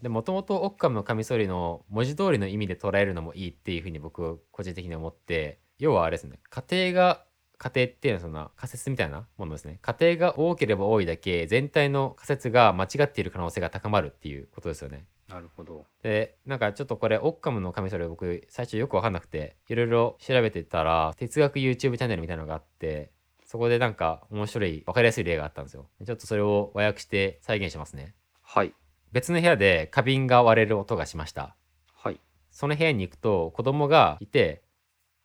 [0.00, 7.24] でもともとオッカムのカミソリの文字通りの意味で捉えるのもいいっていうふうに僕は個人的に思って要はあれですね家庭が
[7.58, 9.78] 家庭っていうのはそんな仮説みたいなものですね。
[9.82, 15.06] 家庭が多ければ多いだけ全体の仮説が間違っている可能性が高まるっていうことですよね。
[15.28, 15.84] なるほど。
[16.02, 23.10] でなんかちょっとこれオッカムのカミソリ僕最初よく分かんなくていろいろ調べてたら哲学 YouTube チャンネルみたいなのがあって
[23.44, 25.88] そこでなんか面白い分かりやすい例があったんですよ。
[26.04, 28.14] ちょっとそれを和訳して再現しますね。
[28.40, 28.72] はい。
[29.10, 31.56] 別の部屋で花瓶が割れる音がしました。
[31.94, 32.20] はい。
[32.50, 34.62] その部屋に行くと子供がいて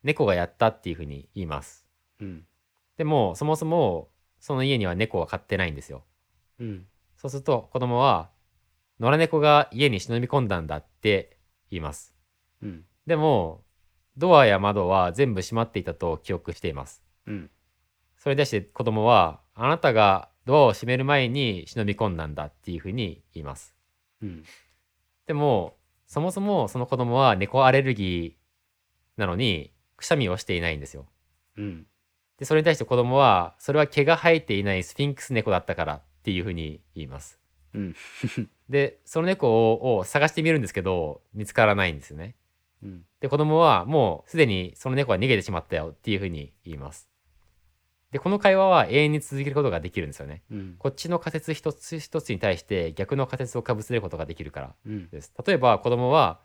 [0.04, 1.83] 猫がやったっていうふうに言います
[2.20, 2.46] うん。
[2.98, 4.10] でもそもそも
[4.40, 6.04] その家には猫は飼ってないんですよ。
[6.60, 6.86] うん。
[7.18, 8.30] そうすると子供は
[9.00, 11.38] 野良猫が家に忍び込んだんだって
[11.70, 12.14] 言います。
[12.62, 12.86] うん。
[13.08, 13.64] でも
[14.18, 17.04] ドアや窓は全部閉まっていたと記憶しています。
[17.26, 17.50] うん。
[18.18, 23.76] それに対して子供はあなたがドアを閉める前に忍び込んだんだっていうふうに言います。
[24.22, 24.44] うん。
[25.26, 31.08] でもそもそもその子供は猫アレルギーなのにくしゃみをしていないんですよ。
[31.58, 31.88] うん
[32.44, 37.40] でそれに対して子供はそれは毛が生えていないスフィンクス猫だったからっていうふうに言います。
[37.74, 37.96] うん。
[38.68, 42.36] でその猫をを探してみるんですけど見つからないんですよね。
[42.84, 43.06] うん。
[43.22, 47.10] で子供はもうすでにその猫は逃げてしまったよっていうふうに言います。
[48.12, 50.44] でこの会話は永遠に続けることができるんですよね。
[50.52, 50.76] うん。
[50.78, 55.10] こっちの仮説一つ一つに対して逆の仮説をかぶせることができるからうん。
[55.10, 55.34] です。
[55.48, 56.42] 例えば子供は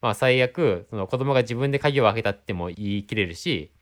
[0.00, 3.72] まあ最悪その子供が自分で鍵を開けたっても言い切れるし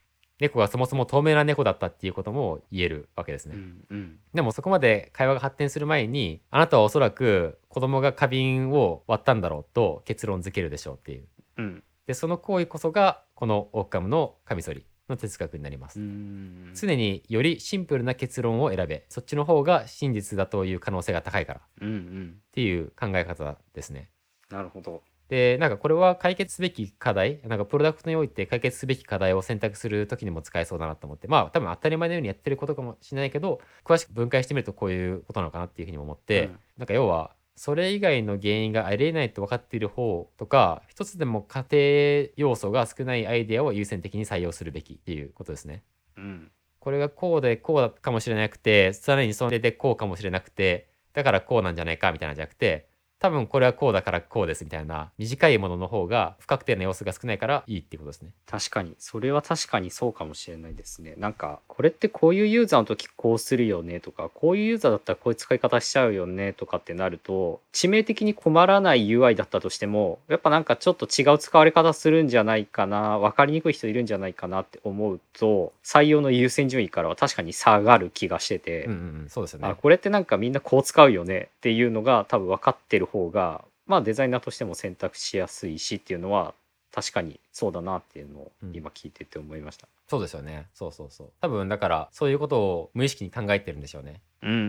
[0.41, 4.19] 猫がそもそも透明な猫だったっていうことも言えるわけですね、うんうん。
[4.35, 11.29] でもそこまで会話が発展する前にあなたはおそらく子供が花瓶を割ったんだろうと結論付けるでしょうっていう。
[11.57, 11.85] うん。
[12.07, 16.73] でその行為こそがこのオッカムのカミソリの哲学になります、うん。
[16.75, 21.61] 常によりシンプルな結論を選べそっちの方が真実だという可能性が高いから。
[21.61, 22.37] っうんうん。
[22.53, 24.11] ていう考え方ですね。
[24.51, 31.29] なるほどでなんかこれは解決すべき課題なんかプロダクトにおいて解決すべき課題を選択する時にも使えそうだなと思って。
[31.29, 36.59] まあ多分当たり前のようにやってることかもしれないけど詳しく分解してみるとこういうことなのかなっていうふうにも思って、うん。
[36.79, 45.83] なんか要はそれ以外の原因がありえないと分かっている方とか一つでも家庭要素が少ないアイデアを優先的に採用するべきっていうことですね。
[46.17, 46.51] うん。
[46.79, 52.89] これがこうでこうだかもしれなくてさらにそれでこうかもしれなくてだからこうなんじゃないかみたいなんじゃなくて
[53.21, 58.31] 多分これはこうだからこうですみたいな短いものの方が不確定な要素が少ないからいいっていうことですね。
[58.47, 79.69] 確かにそれは確かにそうかもしれないですねなんかこれってこういうユーザーの時こうするよねとかこういうユーザーだったらこういう使い方しちゃうよねとかってなると致命的に困らない UI だったとしてもやっぱなんかちょっと違う使われ方するんじゃないかな分かりにくい人いるんじゃないかなって思うと採用の優先順位からは確かに下がる気がしてて、うんうんうん、そうですよね。
[79.69, 86.55] あこれってなんかみんなこう使うよねっていうのが多分分かってる方がまあデザイナーとしても選択しやすいしっていうのは
[86.95, 89.89] 確かにそうだなっていうのをうん今聞いてて思いました。
[90.07, 90.67] そうですよね。
[90.73, 91.31] そうそうそう。
[91.41, 94.21] 多分だからそういうことを無意識に考えてるんでしょうね。
[94.43, 94.65] うんうんうんう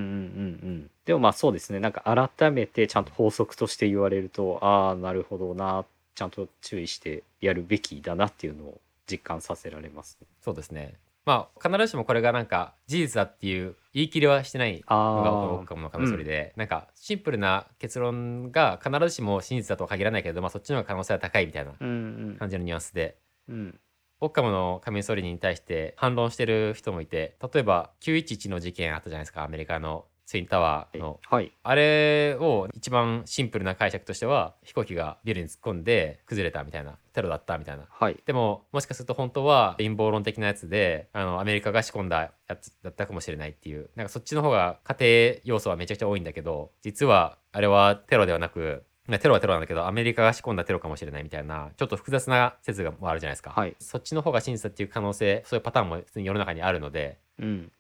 [0.71, 0.91] ん。
[1.05, 2.03] でもまあそうですねなんか
[2.37, 5.85] 改めてちゃんと法則として言われるとああなるほどな
[6.15, 10.27] ちゃんと注意してやるべきだなっていうのを実感させられますね。
[10.41, 10.95] そうですね。
[11.29, 21.91] まあ必ずしもこれがなんか事実だっていう言い切りはしてないのがあオッカムのカミソリで、なんかシンプルな結論が必ずしも真実だとは限らないけれど、まあ、そっちの方が可能性は高いみたいなうんう
[22.31, 22.37] ん。
[22.39, 23.19] 感じのニュアンスで。
[23.47, 23.79] うん。
[24.21, 31.19] オッカムのカミソリに対して反論してる人もいて例えば911の事件あったじゃないですかアメリカのツインタワーの。
[31.27, 31.51] はい。
[31.63, 37.85] あれを一番シンプルな解釈としては飛行機がビルに突っ込んで崩れたみたいなテロだったみたいな。
[37.89, 38.19] はい。
[38.27, 53.75] でももしかすると本当は陰謀論的なやつであのアメリカが仕込んだやつだったかもしれないっていうなんかそっちの方が家庭要素はめちゃくちゃ多いんだけど実はあれはテロではなくまあテロはテロなんだけどアメリカが仕込んだテロかもしれないみたいなちょっと複雑な説がもあるじゃないですか、はい。
[53.79, 57.71] そっちの方が真実だっていう可能性そういうパターンも普通に世の中にあるのでうん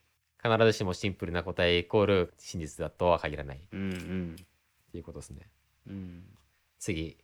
[0.43, 3.57] 必ずしもシンプルな答えイコール真実だとは限らない。
[3.57, 4.35] っうんうん。
[4.91, 5.49] ていうことですね。
[5.87, 6.23] うん。
[6.79, 7.17] 次。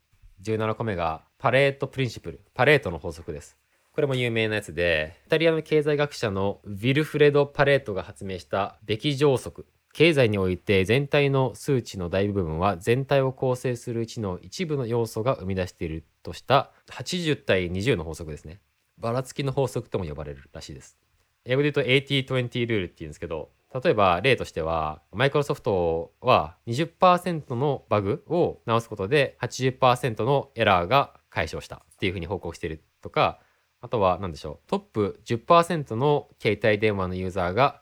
[0.43, 2.41] 17個目がパレートプリンシプル。
[2.53, 3.57] パレートの法則です。
[3.93, 9.65] これも有名なやつでイタリアの経済学者のヴィルフレド・パレートが発明したべき乗則。
[9.93, 18.59] 経済において全体の数値の大部分は全体を構成するうちの一部の要素が生み出しているとした80対20の法則ですね。
[18.97, 20.97] ばらつきの法則とも呼ばれるらしいです
[21.45, 23.49] 英語で言うと80-20ルールっていうんですけど
[23.83, 33.39] 例えば例としてはマイクロソフトは20%のバグを直すことで80%のエラーが解消したっていうふうに報告しているとか
[33.81, 37.81] あとは何でしょうトップ10%の携帯電話のユーザーが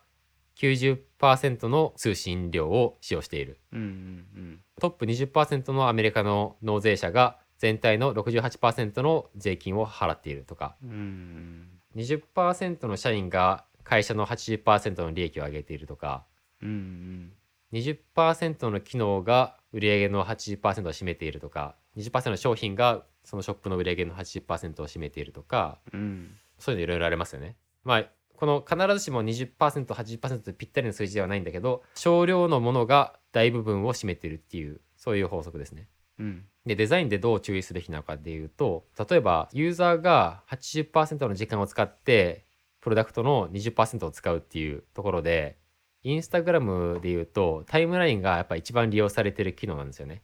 [0.58, 3.60] 90%の通信量を使用している。
[3.72, 10.76] うんうんトップ20%のアメリカの納税者が全体の68%の税金を払っているとか。
[10.84, 16.26] うんうん20%の社員が会社の80%の利益を上げているとか
[16.62, 17.34] うんうん
[17.74, 27.58] 20%の機能が売上の80%を占めているとか20%の商品がそのショップの売上の80%を占めているとかうんそういうのいろいろありますよね。
[27.84, 35.88] まあこの必ずしも 20%80% ぴったりの数字ではないんだけど少量のものが大部分を占めているっていうそういう法則ですね。
[36.20, 42.46] うんでデザインでどう注意すべきなのかっていうと例えばユーザーが80%の時間を使って
[42.80, 45.58] プロダクトの20%を使うっていうところで
[46.04, 50.22] インスタグラムで言うとタイムラインがやっぱ一番利用されてる機能なんですよね。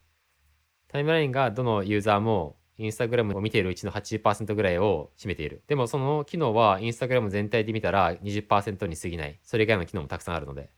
[0.88, 5.62] タイムラインがどのユーザーもインスタグラムを見ているうちの80%ぐらいを占めている。
[5.68, 9.38] でもその機能はインスタグラム全体で見たら20%に過ぎない。
[9.42, 10.70] それ以外の機能もたくさんあるので。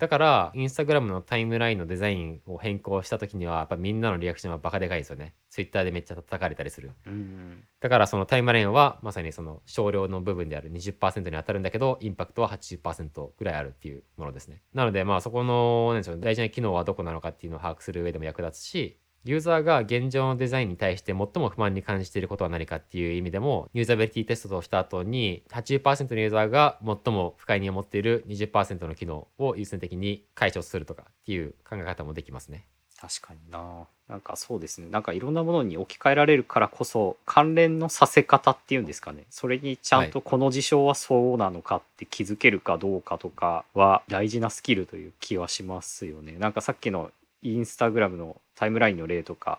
[0.00, 5.34] だから、インスタグラムのタイムラインのデザインを変更した時には、やっぱみんなのリアクションはバカでかいんですよね。
[5.50, 6.92] ツイッターでめっちゃ叩かれたりする。
[7.06, 14.62] うんだからそのタイムラインはまさにその少量の部分である20%に当たるんだけど、インパクトは80%ぐらいあるっていうものですね。
[14.72, 32.66] なのでまあそこの、なんでしょう、大事な機能はどこなのかっていうのを把握する上でも役立つし、ユーザーが現状のデザインに対して最も不満に感じていることは何かっていう意味でも、ユーザビリティテストをした後に、80%のユーザーが最も不快に思っている20%の機能を優先的に解消するとかっていう考え方もできますね。
[33.00, 33.86] 確かにな。
[34.08, 34.88] なんかそうですね。
[34.90, 39.24] なんかいろんなものに置き換えられるからこそ関連のさせ方っていうんですかね。
[39.30, 46.32] それにちゃんとこの事象はそうなのかって気づけるかどうかとかは大事なスキルという気はしますよね。
[46.38, 47.10] なんかさっきの
[47.42, 49.58] インスタグラムのタイムラインの例とか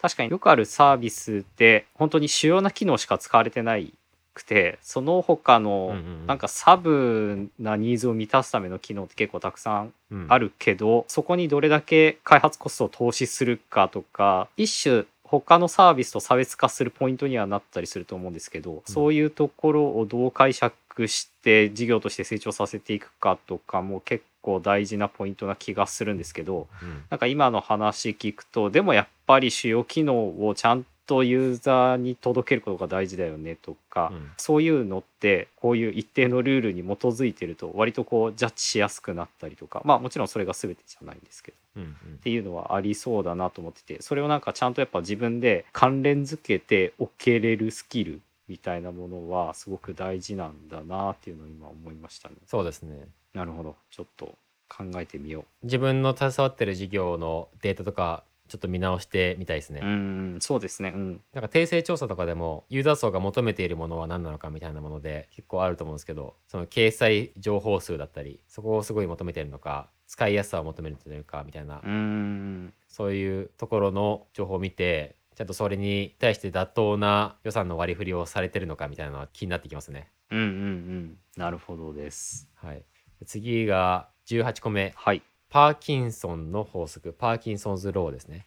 [0.00, 3.92] 確かによくあるサービスって本当に主要な機能しか使われてない
[4.38, 6.26] くてその他のうんうんうん。
[6.26, 10.26] なんかサブなニーズを満たすための機能って結構たくさんうん。
[10.28, 52.36] あるけど、そこにどれだけ開発コストを投資するかとか一種他のサービスと差別化するポイントにはなったりすると思うんですけど、そういうところをどう解釈して事業として成長させていくかとかも結構大事なポイントな気がするんですけどうんなんか今の話聞くとでもやっぱり主要機能をちゃんとユーザーに届けることが大事だよねとか、うんそういうのってこういう一定のルールに基づいてると割とこうジャッジしやすくなったりとかまあもちろんそれが全てじゃないんですけどうんうんっていうのはありそうだなと思っててそれをなんかちゃんとやっぱ自分で関連づけておけれるスキルみたいなものはすごく大事なんだなっていうのを今思いましたね。
[52.46, 53.06] そうですね。
[53.34, 54.36] なるほどちょっと
[54.68, 59.80] 考えてみよ自分の携わってる事業のデータとかちょっと見直してみたいですね。
[59.82, 59.86] う。
[59.86, 80.10] うんそうですねうんなんか訂正調査とかでもユーザー層が求めているものは何なのかみたいなもので結構あると思うんですけどその掲載情報数だったりそこをすごい求めてるのか使いやすさを求めてるのかみたいな、うんそういうところの情報を見てちゃんとそれに対して妥当な予算の割り振りをされてるのかみたいなのは気になってきますね。
[80.30, 82.48] うんうんうんなるほどです。
[82.56, 82.82] はい、
[83.24, 84.92] 次が18個目。
[84.96, 85.22] はい。
[85.48, 87.12] パーキンソンの法則。
[87.12, 88.46] パーキンソンズローですね。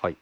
[0.00, 0.16] はい。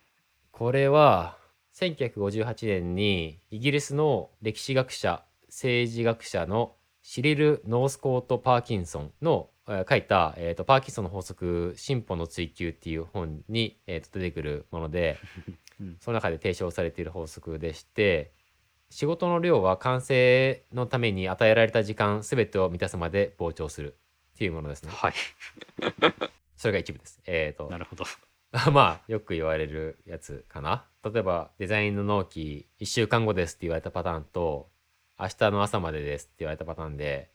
[0.52, 1.36] これは
[1.74, 15.18] 1958年にイギリスの歴史学者政治学者のシリル・ノースコート・パーキンソンのえー書いた、えーと「パーキンソンの法則進歩の追求」っていう本に、えーと出てくるもので、
[15.80, 15.96] うん。
[16.00, 18.32] その中で提唱されている法則でして
[18.90, 23.96] 仕事の量は完成のために与えられた時間全てを満たすまで膨張する
[24.34, 24.90] っていうものですね。
[24.92, 25.12] はい
[26.56, 27.20] それが一部です。
[27.24, 28.04] えーとなるほど。
[28.72, 34.68] まあよく言われるやつかな例えばデザインの納期1週間後ですって言われたパターンと
[35.18, 37.30] 明日の朝までですって言われたパターンで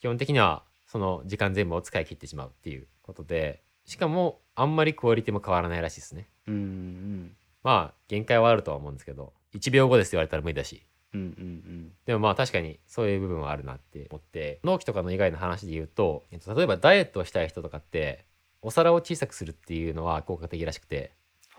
[0.00, 10.82] 基本的にはその時間全部を使い切ってしまうっていうことでしかもあんまりクオリティも変わらないらしいですねうんうんまあ限界はあるとは思うんですけど1秒後ですって言われたら無理だし。
[11.14, 11.92] うんうんうん。
[12.06, 14.60] でもまあ確かにそういう部分はあるなって思って。
[14.64, 18.24] 納期とかの以外の話で言うとえっと例えばダイエットをしたい人とかって
[18.62, 21.12] お皿を小さくするっていうのは効果的らしくて。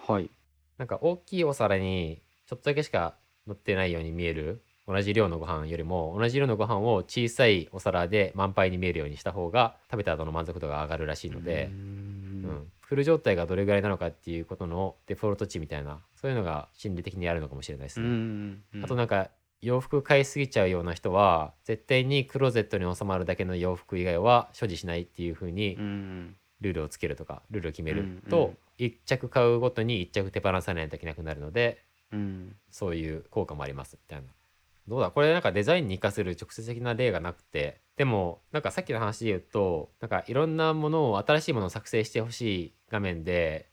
[0.08, 0.30] はい。
[0.78, 3.16] なんか大きいお皿にちょっとだけしか
[3.48, 11.70] 乗ってないように見える同じ量のご飯よりも同じ量のご飯を小さいお皿で満杯に見えるようにした方が食べた後の満足度が上がるらしいので。
[11.72, 11.82] う、ん。
[12.44, 18.10] うんフル状態がどれぐらいなのかっていうことのデフォルト値みたいなそういうのが心理的にあるのかもしれないですうね。
[18.10, 18.84] んうん。
[18.84, 19.32] あとなんか
[19.62, 32.56] 洋服買いすぎちゃうような人は絶対にクローゼットに収まるだけの洋服以外は所持しないっていう風にうんルールをつけるとかルールを決めると1着買うごとに1着手放さないといけなくなるのでうん。
[32.70, 34.28] そういう効果もありますみたいな。
[34.86, 35.12] どうだ？
[35.12, 43.66] これなんかデザインに生かせる直接的な例がなくてでもなんかさっきの話で言うとなんかいろんなものを新しいものを作成してほしい画面で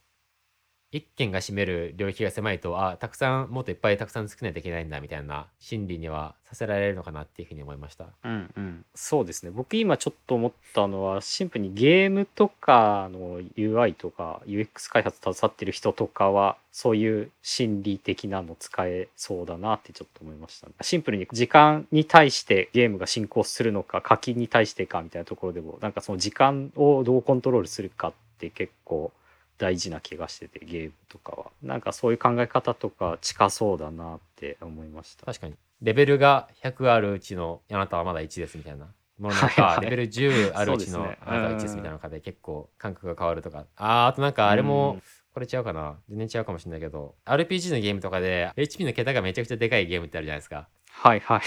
[0.91, 8.07] 一件が占める領域が狭いとあたくさんもっといっぱいたくさん作らないといけないんだみたいな心理にはさせられるのかなっていうふうに思いました。
[8.25, 9.51] うんうん、そうですね。
[9.51, 29.11] 僕今ちょっと思ったのはシンプルにゲームとかの UI とか UX 開発携わってる人とかはそういう心理的なの使えそうだなってちょっと思いました、ね、シンプルに時間に対してゲームが進行するのか課金に対してかみたいなところでもなんかその時間をどうコントロールするかって結構
[29.57, 31.51] 大事な気がしててゲームとかは。
[31.61, 35.25] なんかそういう考え方とか近そうだなって思いました。
[35.25, 35.55] 確かに。
[35.81, 38.87] レベルが100あるうちのあなたはまだ1ですみたいな。
[39.19, 39.85] ものなんか、はいはい。
[39.85, 43.65] レベル10あるうちのあなたは1ですみたいなのかで結構感覚が変わるとか。
[43.75, 45.01] あーあとなんかあれも、うん。
[45.33, 45.97] これ違うかな。
[46.09, 47.15] 全然違うかもしれないけど。
[47.25, 50.67] RPG のゲームとかで HP の桁がめちゃくちゃでかいゲームってあるじゃないですか
[51.01, 51.41] はいはい。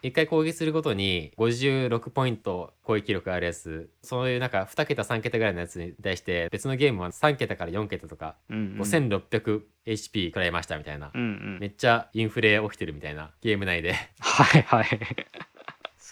[0.08, 8.80] 一回攻撃するごとに56ポイント攻撃力あるやつそういうなんか2桁3桁ぐらいのやつに対して別のゲームは3桁から4桁とか、うんうん。
[8.80, 11.58] 5600HP くらいましたみたいな、うんうん。
[11.60, 13.92] めっちゃインフレ起きてるみたいなゲーム内で。
[14.20, 14.86] はいはい。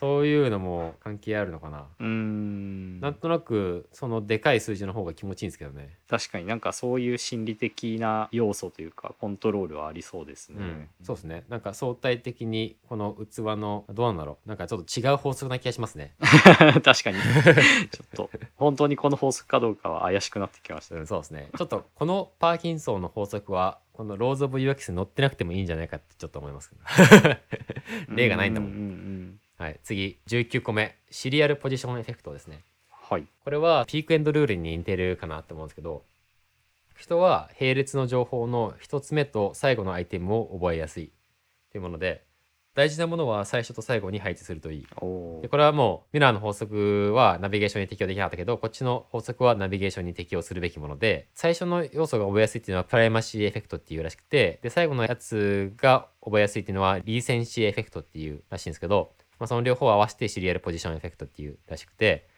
[0.01, 3.01] そういうのも関係あるのかな、うーん。
[3.01, 10.57] なんとなくそのでかい数字の方が気持ちいいんですけどね確かになんかそういう心理的な要素というかコントロールはありそうですね。
[10.59, 16.15] うん、そうですねなんか相対的にこの器のどうなんだろうなんかちょっと違う法則な気がしますね
[16.83, 17.19] 確かに。
[17.91, 20.97] ちょっと本当にこの法則かどうかは怪しくなってきました。
[20.97, 21.51] うん、そうですね。
[21.59, 26.77] ちょっとこのパーキンソンの法則はこのローズ・オブ・ユアキスに載ってなくてもいいんじゃないかってちょっと思いますけ
[27.29, 27.37] ど
[28.17, 28.71] 例がないんだもん。
[29.61, 32.63] はい、次19個目 serial position effect ですね。
[32.91, 33.27] はい。
[33.45, 36.03] これは peak-end rule に似てるかなって思うんですけど
[36.97, 41.13] 人は並列の情報の1つ目と最後のアイテムを覚えやすい
[41.73, 42.25] というもので
[42.75, 44.87] 大事なものは最初と最後に配置するといい。
[45.43, 62.29] でこれはもうミラーの法則はナビゲーションに適用できなかったけどこっちの法則はナビゲーションに適用するべきもので最初の要素が覚えやすいっていうのは primacy effect っていうらしくてで最後のやつが覚えやすいっていうのは recency effect っていうらしいんですけど、まあ、その両方を合わせてシリアルポジションエフェクトっていうらしくて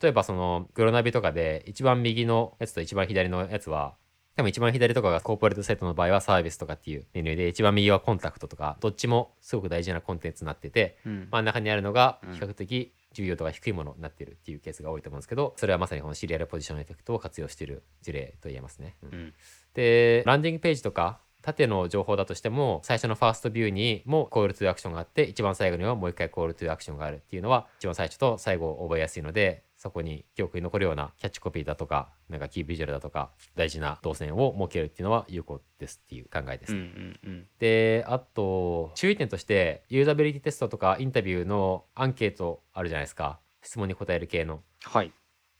[0.00, 3.94] 例えばそのグロナビとかで一番右のやつと一番左のやつは
[4.36, 11.28] 多分一番左とかがコーポレートサイトの場合はサービスとかっていうメニューで一番右はコンタクトとかどっちもすごく大事なコンテンツになっててうん。
[11.30, 12.34] 真ん中にあるのがうん。
[12.34, 18.96] 比較的重要度が低いものになってるっていうケースが多いと思うんですけどそれはまさにこのシリアルポジションエフェクトを活用している事例と言えますね。
[19.02, 19.08] うん。
[19.14, 19.34] うん。
[19.74, 36.74] でランディングページとか縦の情報だとしても最初のファーストビューにもコールトゥアクションがあって一番最後にはもう一回コールトゥアクションがあるっていうのは一番最初と最後を覚えやすいのでそこに記憶に残るようなキャッチコピーだとかなんかキービジュアルだとか大事な動線を設けるっていうのは有効ですっていう考えです。
[36.74, 44.62] うんうんうんであと注意点としてユーザビリティテストとかインタビューのアンケートあるじゃないですか質問に答える系の。
[44.82, 45.12] はい。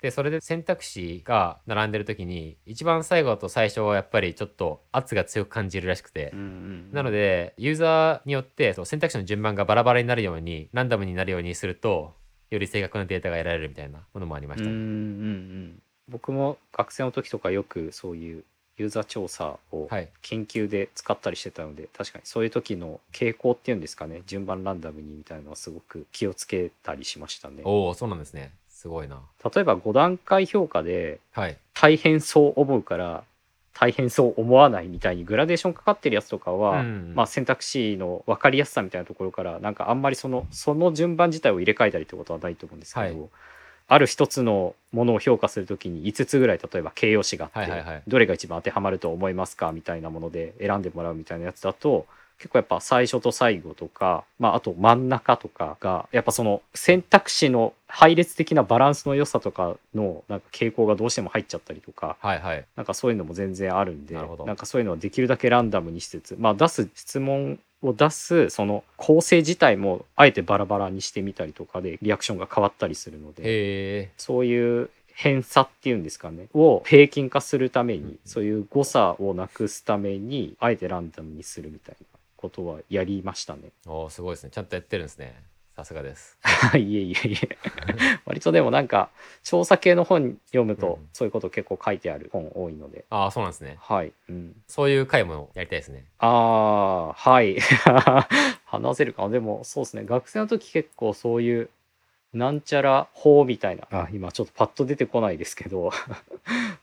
[0.02, 12.14] でそれで選択肢が並んでる時に一番最後と最初はやっぱりちょっと圧が強く感じるらしくて、うんうんなのでユーザーによってそう選択肢の順番がバラバラになるようにランダムになるようにすると
[12.50, 14.68] より正確なデータが得られるみたいなものもありました。
[14.68, 14.72] ね。
[14.72, 15.82] うんうんうん。
[16.08, 18.44] 僕も学生の時とかよくそういう
[18.76, 20.08] ユーザー調査をはい。
[20.22, 27.62] 研究で使ったりしてたので、確かにそういう時の傾向っていうんですかね順番ランダムにみたいなのはすごく気をつけたりしましたね。
[27.64, 29.20] おおそうなんですねすごいな。
[29.54, 31.58] 例えば5段階評価ではい。
[31.74, 33.24] 大変そう思うから
[33.74, 37.12] 大変そう思わないみたいにグラデーションかかってるやつとかは、うん。
[37.14, 43.28] まあ、選択肢の分かりやすさみたいなところからなんかあんまりそのその順番自体を入れ替えたりってことはないと思うんですけど、はい。
[43.88, 48.02] ある一つのものを評価するときに5つぐらい例えば形容詞があって、はいはいはい。
[48.08, 52.06] どれが一番当てはまると思いますかみたいなもので選んでもらうみたいなやつだと
[52.40, 62.64] 結構やっぱ最初と最後とか、まあ、あと真ん中とかがやっぱその選択肢の配列的なバランスの良さとかのなんか傾向がどうしても入っちゃったりとかはいはい。
[62.76, 64.50] なんかそういうのも全然あるんでなるほど。
[64.50, 74.88] んかそういうのはできるだけランダムにしつつ、まあ、出す質問を出すその構成自体もあえてバラバラにしてみたりとかでリアクションが変わったりするのでそういう
[75.20, 76.46] 偏差っていうんですかね。
[76.54, 78.18] を平均化するために、うん。
[78.24, 82.06] そういう誤差をなくすためにあえてランダムにするみたいな
[82.40, 83.70] ことはやりましたね。
[83.86, 84.50] おーすごいですね。
[84.50, 85.42] ちゃんとやってるんですね。
[85.76, 86.38] さすがです。
[86.76, 87.58] いえいえいえ。
[88.24, 89.10] 割とでもなんか
[89.42, 91.08] 調査系の本読むとうん。
[91.12, 93.76] そういうこと結構書いてある本多いので、ああそうなんですね。
[93.80, 96.06] はい、うん、そういう回もやりたいですね。
[96.18, 97.58] ああはい。
[98.64, 99.28] 話せるかな。
[99.30, 100.04] でもそうですね。
[100.04, 101.70] 学生の時結構そういう
[102.32, 103.86] なんちゃら法みたいな。
[103.90, 105.90] あ今ちょっとパッと出てこないですけど。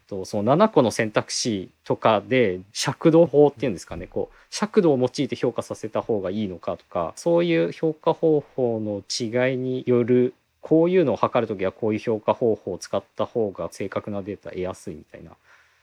[0.07, 4.07] とその7個の選択肢とかで尺度法っていうんですかね。
[4.07, 15.31] こう尺度を用いて評価させた方がいいのかとかそういう評価方法の違いによるこういうのを測るときはこういう評価方法を使った方が正確なデータ得やすいみたいな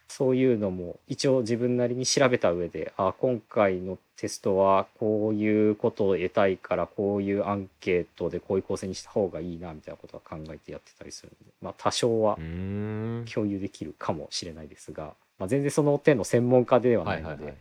[0.09, 17.53] そういうのも一応自分なりに調べた上であ今回のテストはこういうことを得たいからこういうアンケートでこういう構成にした方がいいなみたいなことは考えてやってたりするので、まあ、多少は共有できるかもしれないですが、まあ、全然その点の専門家ではないので、はい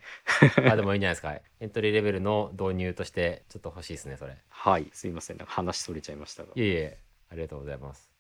[0.50, 1.34] はいはい、あでもいいんじゃないですか。
[1.60, 4.38] エントリーレベルの導入としてちょっと欲しいですねそれ。
[4.50, 4.88] はい。
[4.94, 5.38] すいません。
[5.38, 6.50] なんか話それちゃいましたが。
[6.56, 6.98] いえいえ。
[7.32, 8.12] ありがとうございます。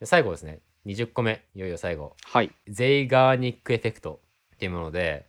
[0.00, 4.20] で最後ですね20個目いよいよ最後はいゼイガーニックエフェクト
[4.54, 5.28] っていうもので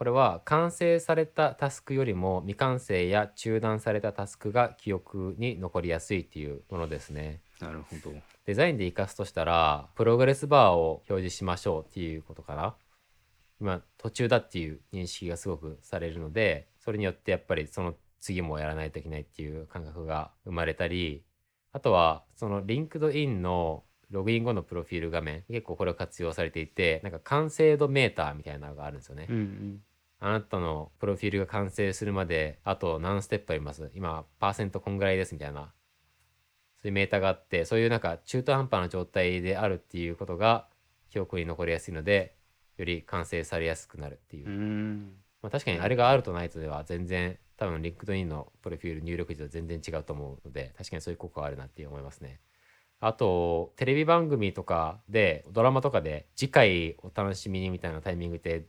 [0.00, 7.42] これは完成されたタスクよりも未完成や中断されたタスクが記憶に残りやすいっていうものですね。
[7.60, 8.16] なるほど。
[8.46, 12.74] デザインで活かすとしたらプログレスバーを表示しましょうっていうことかな。
[13.60, 21.22] 今途中だっていう認識がすごくされるのでそれによってやっぱりその次もやらないといけないっていう感覚が生まれたり
[21.72, 29.26] あとはその LinkedIn のログイン後のプロフィール画面結構これを活用されていてなんか完成度メーターみたいなのがあるんですよね。
[29.28, 29.82] うんうん。
[30.18, 33.90] あなたのプロフィールが完成するまであと何ステップあります？
[33.94, 35.72] 今パーセントこんぐらいですみたいな。
[36.82, 40.66] そういうメーターがあってそういうなんか中途半端な状態であるっていうことが
[41.10, 42.34] 記憶に残りやすいので
[42.78, 44.48] より完成されやすくなるっていう。
[44.48, 45.12] うん。
[45.42, 52.40] まあ、確かにあれがあるとないとでは全然多分 LinkedIn のプロフィール入力時と全然違うと思うので確かにそういう効果はあるなって思いますね。
[53.00, 58.66] あとテレビ番組とかでドラマとかで次回お楽しみにみたいなタイミングって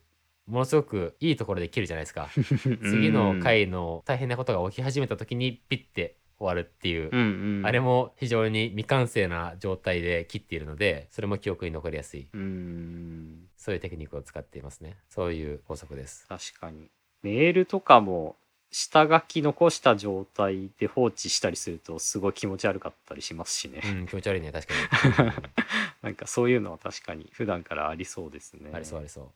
[0.47, 2.29] ものすごくいいところで切るじゃないですか。
[2.83, 12.27] 次の回の大変なことが起き始めた時にピッて終わるっていう、うんうん、あれも非常に未完成な状態で切っているのでそれも記憶に残りやすい。
[12.33, 13.47] うん。
[13.57, 14.97] そういうテクニックを使っていますね。
[15.09, 16.27] そういう法則です。
[16.27, 16.89] 確かに。
[17.21, 18.35] メールとかも
[18.71, 25.31] 下書き残した状態で放置したりするとすごい気持ち悪かったりしますしね、うん気持ち悪いね確かに。
[26.01, 28.71] なんかそういうのは確かに普段からありそうですね。
[28.73, 29.27] ありそうありそう。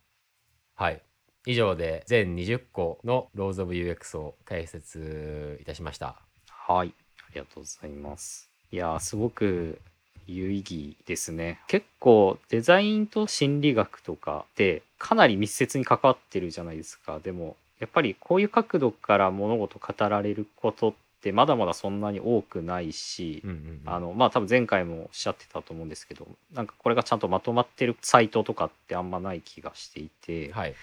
[0.76, 1.02] はい。
[1.46, 6.16] 以上で全20個の Laws of UX を解説いたしました。
[6.50, 6.94] はい。
[7.20, 8.50] ありがとうございます。
[8.72, 9.80] いやーすごく
[10.28, 11.60] 有意義ですね。
[11.68, 17.20] 結構デザインと心理学とかってかなり密接に関わってるじゃないですか。
[17.20, 23.82] でもやっぱりこういう角度から物事語られることってまだまだそんなに多くないし、うんうんうん。
[23.86, 30.76] あのまあ多分前回もおっしゃってたと思うんですけどなんかこれがちゃんとまとまってるサイトとかってあんまない気がしていて、はい。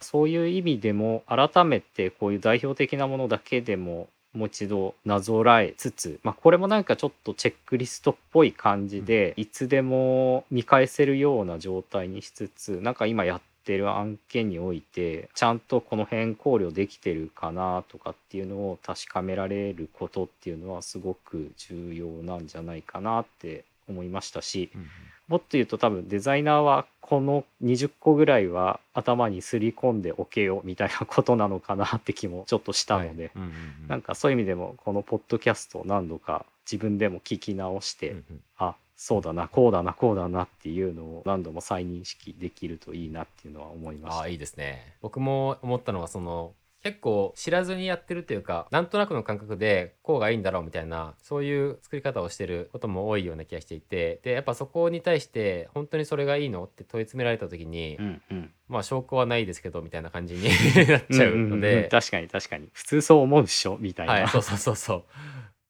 [0.00, 24.88] そういう意味でも改めてこういう代表的なものだけでももう一度なぞらえつつ、まあ、これもなんかちょっとチェックリストっぽい感じで、いつでも見返せるような状態にしつつなんか今やってる案件においてちゃんとこの辺考慮できてるかなとかっていうのを確かめられることっていうのはすごく重要なんじゃないかなって思いましたし、うんうん。
[25.28, 33.32] もっと言うと多分デザイナーはこの20個ぐらいは頭にすり込んでおけよみたいなことなのかなって気もちょっとしたので、はい。
[33.36, 33.48] うんうん
[33.82, 33.88] うん。
[33.88, 38.40] なんかそういう意味でもこのポッドキャストを何度か自分でも聞き直して、うんうん。
[38.58, 44.18] あそうだなこうだなこうだなっていうのを何度も再認識できるといいなっていうのは思いました。
[44.20, 44.96] ああいいですね。
[45.02, 58.50] 僕も思ったのはその結構知らずにやってるというかなんとなくの感覚でこうがいいんだろうみたいなそういう作り方をしてることも多いような気がしていてでやっぱそこに対して本当にそれがいいのって問い詰められた時に、うんうん。
[58.68, 60.42] まあ証拠はないですけどみたいな感じに
[60.88, 62.68] なっちゃうのんんんで、確かに確かに。
[62.72, 65.04] 普通そう思うっしょみたいな、はい、そうそうそうそう。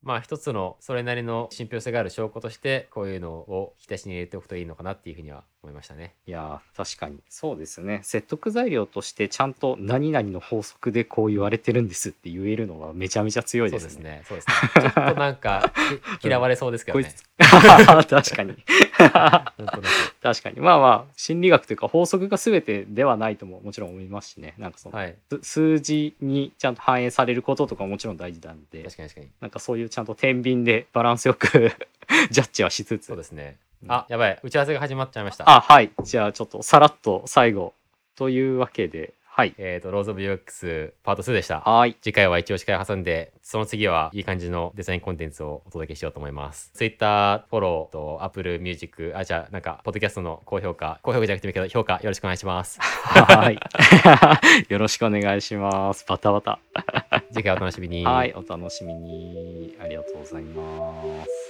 [0.04, 6.14] まあ一つのそれなりの信憑性がある証拠としてこういうのを引き出しに入れておくといいのかなっていうふうには思いましたね。
[6.26, 13.88] いやー確かにそうですね説得材料としてちゃんと何々の法則でこう言われてるんですって言えるのはめちゃめちゃ強いですね。
[13.88, 14.22] ですね。
[14.28, 14.54] そうですね。
[14.82, 15.72] ちょっとなんか
[16.20, 17.14] き 嫌われそうですけどね。
[17.38, 18.56] 確かに
[20.22, 25.16] 確かにまあまあ心理学というか法則が全てではないとももちろん思いますしねなんかその、はい。
[25.30, 29.32] す数字にちゃんと反映されることとかももちろん大事なんで確かに確かに。
[29.40, 31.72] なんかそういうちゃんと天秤でバランスよく
[32.30, 33.56] ジャッジはしつつそうですね。
[33.84, 34.38] うんあ、やばい。
[34.42, 35.48] 打ち合わせが始まっちゃいました。
[35.48, 37.74] あはいじゃあちょっとさらっと最後
[38.16, 41.58] というわけではいえっ、と、ローズ・オブ・ユー x パート2でした。
[41.58, 46.70] はい次回は一応司会挟んで、その次はいい感じのデザインコンテンツをお届けしようと思います。
[46.72, 52.78] Twitter フォローと Apple Music、あ、じゃあなんか、ポッドキャストの高評価、高評価じゃなくてもいいけど、評価よろしくお願いします。
[52.80, 53.58] はい
[54.72, 56.60] よろしくお願いしますバタバタ
[57.32, 58.04] 次回お楽しみに。
[58.04, 59.76] はい、お楽しみに。
[59.82, 61.43] ありがとうございます。